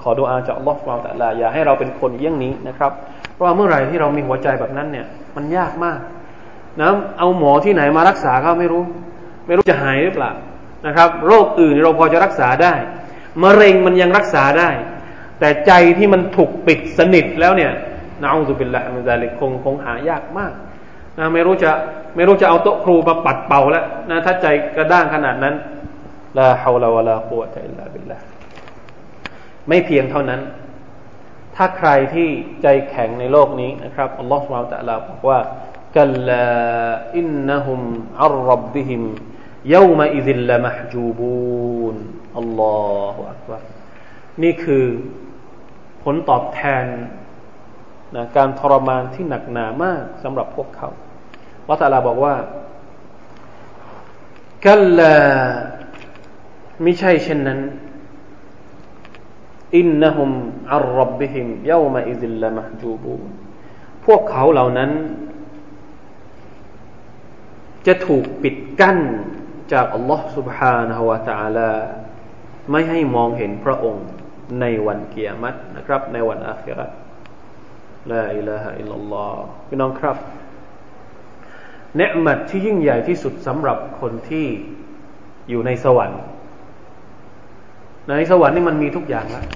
[0.01, 2.91] ขอดุอาจากอัลลอฮฺสุบานตะลาอย่าให้เราเป็นคนอย่างนี้นะครับ
[3.33, 5.99] เพราะว่าเมื่อไหร่ที่เรามีหัวใจแบบนั้นเนี่ยมันยากมาก
[6.81, 8.83] นะเอาหมอที่ไหนมารักษาก็ไม่รู้
[9.47, 10.31] ไม่รู้จะหายหรือเปล่า
[10.85, 12.73] นะครับ โรคอื่นเราพอจะรักษาได้
[13.43, 14.69] มะเร็งมันยังรักษาได้
[15.39, 17.71] แต่ใจที่มันถูกปิดสนิทแล้วเนี่ย
[18.21, 20.53] นะอูซุบิลละมินซาลิกคงคงหายากมาก
[21.17, 21.71] นะไม่รู้จะ
[22.15, 25.55] ไม่รู้จะเอาโต๊ะครูมาปัดเป่าแล้วนะถ้าใจกระด้างขนาดนั้น
[26.37, 28.17] ลาฮาวลาวะลากุวะอิลลาบิลลา
[29.67, 30.41] ไม่เพียงเท่านั้น
[31.55, 32.29] ถ้าใครที่
[32.61, 35.39] ใจแข็งในโลกนี้นะครับอัลลอฮฺสุบานตะลาบอกว่า
[35.96, 36.48] كلا
[37.20, 37.80] إنهم
[38.20, 39.02] عن ربهم
[39.74, 41.96] يومئذ لمحجوبون
[42.40, 43.60] الله أكبر
[44.42, 44.84] นี่คือ
[46.02, 46.86] ผลตอบแทน
[48.14, 50.88] นะการทรมานที่หนักหนามากสำหรับพวกเขา
[51.68, 52.34] วะตาลาบอกว่า
[54.66, 55.14] กัลลา
[56.82, 57.60] ไม่ใช่เช่นนั้น
[59.76, 60.30] อินนหุม
[60.74, 63.14] อัลรับบิฮิมเยาวมาอิซิลละมหจูบู
[64.06, 64.90] พวกเขาเหล่านั้น
[67.86, 68.98] จะถูกปิดกั้น
[69.72, 71.72] จากอัลลอฮ์ سبحانه และ تعالى
[72.70, 74.06] ไม่ให้มองเห็นพระองค์
[74.60, 76.90] ในวันเกียรตินะครับ ในวันอาคิรัต
[78.12, 80.16] ลาอิลาฮะอิลลัลลอฮ์พี่น้องครับ
[81.98, 84.46] เนืมัดที่ยิ่งใหญ่ที่สุดสำหรับคนที่
[85.48, 86.20] อยู่ในสวรรค์
[88.08, 89.46] ในสวรรค์นี่มันมีทุกอย่างแล้ว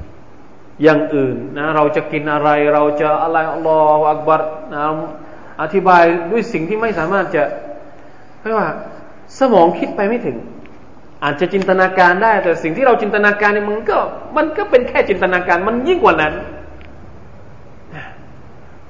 [0.82, 4.42] อย่างอื่นนะเราจะกินอะไร เราจะอะไรอัลลอฮฺอักบัร
[4.74, 4.82] นะ
[5.62, 7.42] อธิบายด้วยสิ่งที่ไม่สามารถจะ
[8.41, 8.67] เพราะว่า
[9.39, 10.37] สมองคิดไปไม่ถึง
[11.23, 13.97] อาจจะจินตนาการได้ แต่สิ่งที่เราจินตนาการเนี่ยมันก็
[14.37, 16.33] มันก็เป็นแค่จินตนาการมันยิ่งกว่านั้น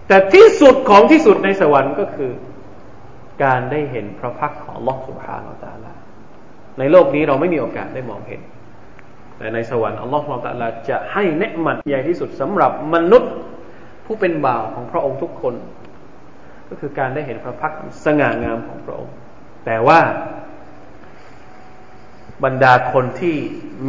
[0.08, 2.32] แต่ที่สุดของที่สุดในสวรรค์ก็คือ
[3.43, 5.93] การได้เห็นพระพักของลอสุภาอัลตาลา
[6.80, 8.41] ในโลกนี้เราไม่มีโอกาสได้มองเห็น
[9.38, 13.32] แต่ในสวรรค์อัลลอฮฺสุบฮาตาลาจะให้เนืมัดใหญ่ที่สุดสำหรับมนุษย์
[14.06, 15.54] ผู้เป็นบ่าวของพระองค์ทุกคน
[16.70, 17.74] ก็คือการได้เห็นพระพัก
[18.06, 19.14] สง่างามของพระองค์
[19.64, 20.01] แต่ว่า
[22.45, 23.37] บรรดาคนที่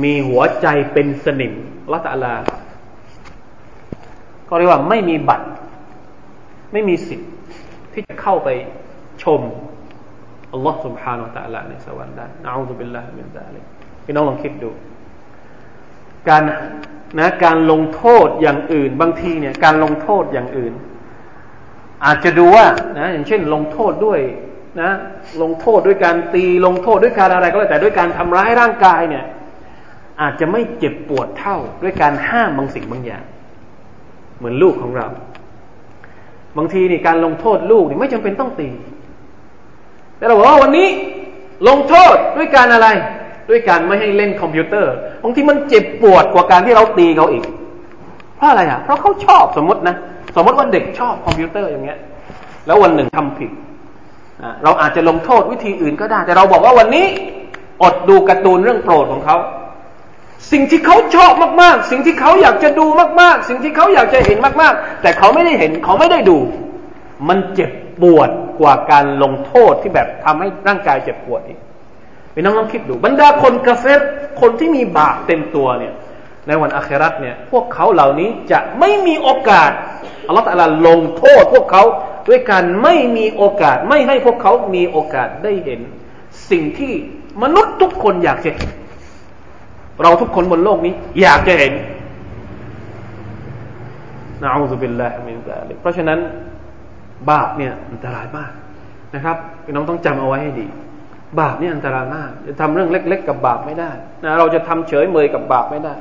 [0.03, 1.53] มีหัวใจเป็นสนิม
[1.91, 2.35] ละตาลา
[4.49, 5.47] ก็เรียกว่าไม่มีบัตร
[6.73, 7.29] ไม่มีสิทธิ์
[7.93, 8.49] ที่จะเข้าไป
[9.23, 9.41] ชม
[10.53, 13.63] อัลลอฮ์ سبحانه และ تعالى ในสวรรค์ได้นะอูซุบิลลาฮิมินซาลิก
[14.05, 14.69] พี่น้องลองคิดดู
[16.29, 16.43] การ
[17.19, 20.73] นะการลงโทษอย่างอื่น บางทีเนี่ย การลงโทษอย่างอื่น
[22.05, 22.65] อาจจะดูว่า
[22.99, 24.19] นะอย่างเช่น ลงโทษด้วย
[24.80, 24.90] นะ
[25.42, 29.24] ลงโทษด้วยการตีลงโทษด้วยการอะไรก็แล้วแต่ด้วยการทำร้ายร่างกายเนี่ย
[30.20, 33.24] อาจจะไม่เจ็บปวดเท่าด้วยการห้ามบางสิ่งบางอย่าง
[34.38, 35.06] เหมือนลูกของเรา
[36.56, 38.68] บางทีนี่การลงโทษลูกนี่ไม่จำเป็นต้องตี
[40.16, 40.88] แต่เราบอกว่าวันนี้
[41.68, 42.88] ลงโทษด้วยการอะไร
[43.50, 44.92] ด้วยการไม่ให้เล่นคอมพิวเตอร์
[45.22, 47.44] บางทีมันเจ็บปวดกว่าการที่เราตีเขาอีก
[48.36, 49.96] เพราะอะไรอะเพราะเขาชอบสมมตินะ
[50.36, 51.98] สมมติว่าเด็กชอบคอมพิวเตอร์อย่างเงี้ย
[52.66, 53.50] แล้ววันหนึ่งทำผิด
[54.64, 57.06] เราอาจจะลงโทษวิธีอื่นก็ได้ แต่เราบอกว่าวันนี้
[57.82, 59.36] อดดูการ์ตูนเรื่องโปรดของเขา
[60.52, 61.32] สิ่งที่เขาชอบ
[61.62, 62.86] มาก ๆ สิ่งที่เขาอยากจะดู
[63.20, 66.38] มาก ๆ สิ่งที่เขาอยากจะเห็นมาก ๆ แต่เขาไม่ได้เห็นเขาไม่ได้ดู
[67.28, 67.70] มันเจ็บ
[68.02, 68.30] ปวด
[68.60, 71.58] กว่าการลงโทษที่แบบทำให้ร่างกายเจ็บปวดอีก
[72.34, 73.90] พี่น้องลองคิดดู บรรดาคนกาเฟร
[74.40, 75.94] คนที่มีบาปเต็มตัวเนี่ย
[76.46, 79.70] ในวันอาคราตเนี่ยพวกเขาเหล่านี้จะไม่มีโอกาส
[80.26, 81.82] อัลลอฮฺตะลาลงโทษพวกเขา
[82.28, 85.80] ด้วยการไม่มีโอกาส ไม่ให้พวกเขามีโอกาสได้เห็น
[86.50, 86.92] สิ่งที่
[87.42, 88.70] มนุษย์ทุกคนอยากจะเห็น
[90.02, 91.72] เราทุกคนบนโลกนี้ อยากจะเห็น
[94.42, 96.18] นะอูซุบิลลาฮิมินซาลิกเพราะฉะนั้น
[97.30, 98.52] บาปเนี่ยอันตรายมาก
[99.14, 100.66] นะครับพี่น้องต้องจำเอาไว้ให้ดี
[101.40, 103.90] บาปนี่อันตรายมาก จะทำเรื่องเล็ก ๆ กับบาปไม่ได้
[104.24, 105.94] นะเราจะทำเฉยเมยกับบาปไม่ได้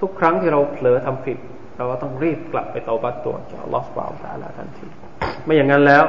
[0.00, 1.38] ทุกครั้งที่เราเผลอทำผิด
[1.76, 4.86] เราก็ต้องรีบกลับไปเตาบัตตัวจากอัลลอฮฺสุบานตะลาทันที
[5.44, 6.04] ไม่อย่างนั้นแล้ว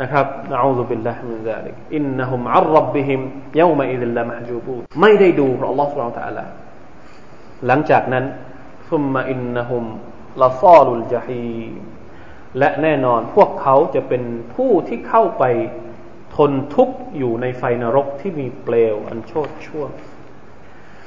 [0.00, 3.20] นะครับنعوذ بالله من ذلك إنهم عن ربهم
[3.60, 6.46] يومئذ لمحجوبون ไม่ได้ดูพระอัลลอฮฺสุบานตะลา
[7.66, 8.24] หลังจากนั้น
[8.90, 9.84] ثم إنهم
[10.42, 11.44] لصالو الجحيم
[12.58, 14.22] และแน่นอนพวกเขาจะเป็น
[14.54, 15.44] ผู้ที่เข้าไป
[16.36, 19.90] ทนทุกข์อยู่ในไฟนรกที่มีเปลวอันโชดช่วง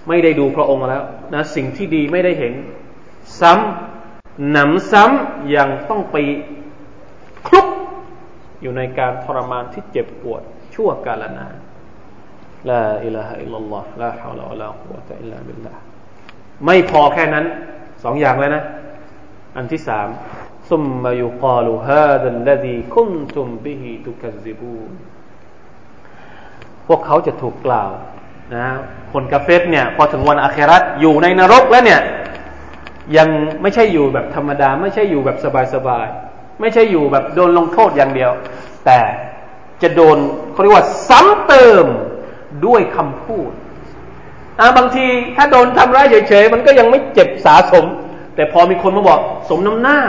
[0.07, 1.03] ไม่ได้ดูพระองค์แล้ว
[1.33, 2.53] นะสิ่งที่ดีไม่ได้เห็น
[3.41, 6.17] ซ้ำหนำซ้ำยังต้องไป
[7.47, 7.67] คลุก
[8.61, 10.41] อยู่ในการทรมานที่เจ็บปวด
[10.73, 11.55] ชั่วกาลนาน
[12.69, 15.73] ลาอิลาฮะอิลลัลลอฮ์ลาฮาวลาอัลลอฮฺวะตะอิลลาบิลลา
[16.65, 17.45] ไม่พอแค่นั้น
[18.03, 18.63] สองอย่างแล้วนะ
[19.57, 20.07] อันที่สาม
[20.69, 24.77] ซุมมายุกาลูฮาดัลลดีคุนตุมบิฮิตุกัซิบู
[26.87, 27.91] พวกเขาจะถูกกล่าว
[28.55, 28.67] นะ
[29.13, 32.01] คนกาเฟสเนี่ย พอถึงวันอาคราตอยู่ในนรกแล้วเนี่ย
[33.17, 33.29] ยัง
[33.61, 35.37] ไม่ใช่อยู่แบบธรรมดา ไม่ใช่อยู่แบบ
[35.73, 38.31] สบายๆไม่ใช่อยู่แบบโดนลงโทษอย่างเดียว
[38.85, 38.99] แต่
[39.81, 40.17] จะโดน
[40.51, 41.85] เขาเรียกว่าซ้ำเติม
[42.65, 43.51] ด้วยคำพูด
[44.59, 47.85] อ่าบางทีถ้าโดนทำร้ายเฉยๆมันก็ยังไม่เจ็บสาสม
[48.35, 49.19] แต่พอมีคนมาบอก
[49.49, 49.99] สมน้ำหน้า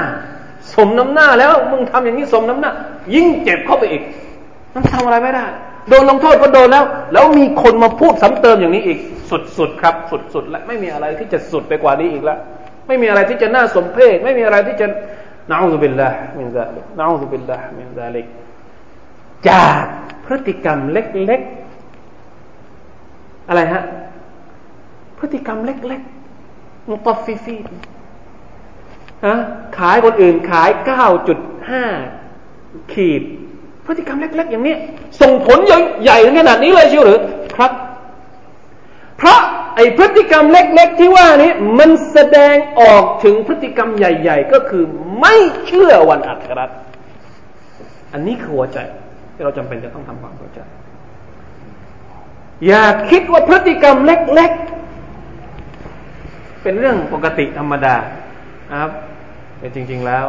[0.74, 2.72] สมน้ำหน้าแล้วมึงทำอย่างนี้สมน้ำหน้า
[3.14, 4.03] ยิ่งเจ็บเข้าไปอีก
[4.74, 5.47] มันทำอะไรไม่ได้
[5.89, 8.99] โดนลงโทษก็โดนแล้ว แล้วมีคนมาพูดซ้ำเติมอย่างนี้อีก
[9.59, 9.95] สุดๆครับ
[10.34, 12.39] สุดๆและไม่มีอะไรที่จะสุดไปกว่านี้อีกแล้ว
[12.86, 14.86] ไม่มีอะไรที่จะน่าสมเพชไม่มีอะไรที่จะ
[15.51, 18.26] นะอูซุบิลลาห์มินซาลิกนะอูซุบิลลาห์มินซาลิก
[19.49, 19.84] จาก
[20.24, 23.82] พฤติกรรมเล็กๆ อะไรฮะ
[25.18, 27.57] พฤติกรรมเล็กๆ มุตฟิฟี
[29.26, 29.34] ฮะ
[29.78, 31.39] ขายคนอื่นขายเก้าจุด
[31.70, 31.84] ห้า
[32.93, 33.22] ขีด
[33.89, 34.74] พฤติกรรมเล็ก ๆ อย่างนี้
[35.20, 37.20] ส่งผลใหญ่ขนาดนี้เลยเชียวหรือ
[37.57, 37.72] ครับ
[39.18, 39.41] เพราะ
[39.76, 44.84] ไอพฤติกรรมเล็ก ๆ ที่ว่านี้มันแสดงออกถึงพฤติกรรมใหญ่ ๆ ก็คือ
[45.20, 45.34] ไม่
[45.66, 46.70] เชื่อวันอัคราต
[48.12, 48.78] อันนี้คือหัวใจ
[49.34, 50.61] ที่เราจำเป็นจะต้องทำความเข้าใจ
[52.66, 54.53] อย่าคิดว่าพฤติกรรมเล็ก
[55.76, 57.97] ๆ เป็นเรื่องปกติธรรมดา
[58.70, 58.93] นะครับ
[59.59, 60.24] แต่จริง ๆแล้ว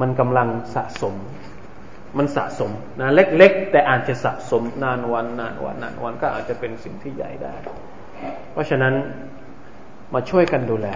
[0.00, 1.14] มันกำลังสะสม
[2.18, 7.54] มันสะสมนะเล็ก ๆ แต่อาจจะสะสมนานวันนานวันนานวันก็อาจจะเป็นสิ่งที่ใหญ่ได้
[8.52, 8.94] เพราะฉะนั้น
[10.14, 10.88] มาช่วยกันดูแล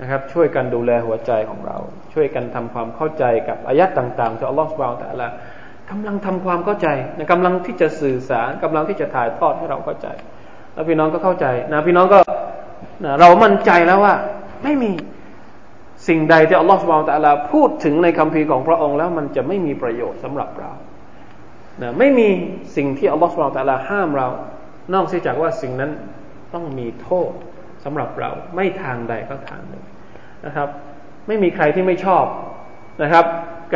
[0.00, 1.76] นะครับ ช่วยกันดูแลหัวใจของเรา
[2.14, 5.28] ช่วยกันทำความเข้าใจกับอายัดต่างๆที่อัลลอฮฺสุบานแต่ละ
[5.90, 10.08] กำลังทำความเข้าใจนะกำลังที่จะสื่อสารกำลังที่จะถ่ายทอดให้เราเข้าใจ
[10.74, 12.18] แล้วพี่น้องก็เข้าใจนะพี่น้องก็
[13.04, 14.14] นะเรามั่นใจแล้วว่า
[14.64, 14.90] ไม่มี
[16.08, 20.72] สิ่งใดที่อัลลอฮฺสุบานตะลาพูดถึงในคำพีของพระองค์แล้วมันจะไม่มีประโยชน์สำหรับเรา
[21.82, 22.28] นะไม่มี
[22.76, 24.28] สิ่งที่อัลลอฮฺสุบานตะลาห้ามเรา
[24.94, 25.90] นอกจากว่าสิ่งนั้น
[26.54, 27.32] ต้องมีโทษ
[27.84, 29.84] สำหรับเรา ไม่ทางใดก็ทางหนึ่ง
[30.46, 30.68] นะครับ
[31.26, 32.24] ไม่มีใครที่ไม่ชอบ
[33.02, 33.24] นะครับ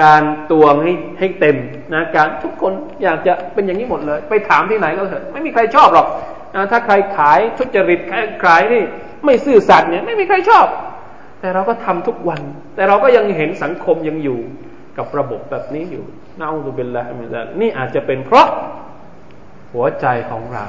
[0.02, 1.56] การตวงให้ให้เต็ม
[1.94, 2.72] นะการทุกคน
[3.02, 6.06] อยากจะเป็นอย่างนี้หมดเลย ไปถามที่ไหนก็เถอะไม่มีใครชอบหรอก
[6.54, 8.00] นะถ้าใครขายทุจริต
[8.44, 8.82] ขายนี่
[9.24, 10.66] ไม่ซื่อสัตย์เนี่ยไม่มีใครชอบ
[11.46, 12.42] แต่เราก็ทำทุกวัน
[12.74, 14.40] แต่เราก็ยังเห็นสังคมยังอยู่
[14.98, 16.04] กับระบบแบบนี้อยู่
[16.38, 18.48] น่าอุบิลลาฮิมิซัลนี่อาจจะเป็นเพราะ
[19.72, 20.64] หัวใจของเรา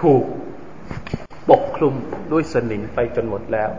[0.00, 0.24] ถูก
[1.50, 1.94] ปกคลุม
[2.32, 3.70] ด้วยสนิมไปจนหมดแล้ว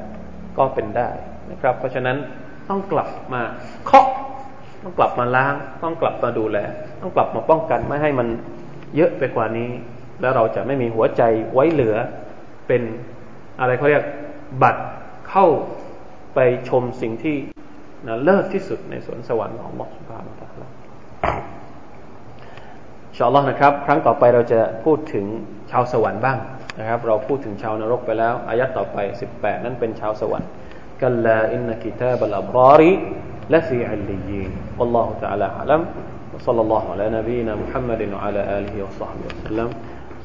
[0.57, 1.09] ก็เป็นได้
[1.51, 2.17] นะครับ เพราะฉะนั้น
[2.69, 3.41] ต้องกลับมา
[3.85, 4.05] เคาะ
[4.83, 6.57] ต้องกลับมาล้าง ต้องกลับมาดูแล
[7.01, 8.27] ต้องกลับมาป้องกันไม่ให้มัน
[8.95, 9.69] เยอะไปกว่านี้
[10.21, 11.21] แล้วเราจะไม่มีหัวใจ
[11.53, 11.95] ไว้เหลือ
[12.67, 12.81] เป็น
[13.61, 14.05] อะไรเขาเรียก
[14.62, 14.84] บัตร
[15.30, 15.46] เข้า
[16.34, 17.36] ไปชมสิ่งที่
[18.06, 20.68] นะเลิศที่สุดในสวนสวรรค์ของมอสุภาพตาลา
[23.16, 25.24] ชอัลลอฮ์นะครับ ครั้งต่อไปเราจะพูดถึง
[25.70, 26.38] ชาวสวรรค์บ้าง
[26.78, 28.98] นะครับ เราพูดถึงชาวนรกไปแล้ว อายัดต่อไป
[29.34, 30.50] 18 นั่นเป็นชาวสวรรค์
[31.02, 32.92] กัลลาอินนกิตาบัลอับรารี
[33.50, 35.82] และฟีอัลลียีนอัลลอฮฺ تعالى อัลัม
[36.34, 39.68] وصلى الله على نبينا محمد وعلى آله وصحبه وسلم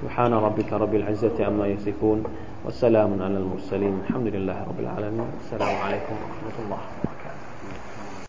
[0.04, 2.24] سبحان ربك رب العزة عما يصفون
[2.64, 4.00] وسلام على المرسلين.
[4.08, 5.28] الحمد لله رب العالمين.
[5.40, 6.80] السلام عليكم ورحمة الله.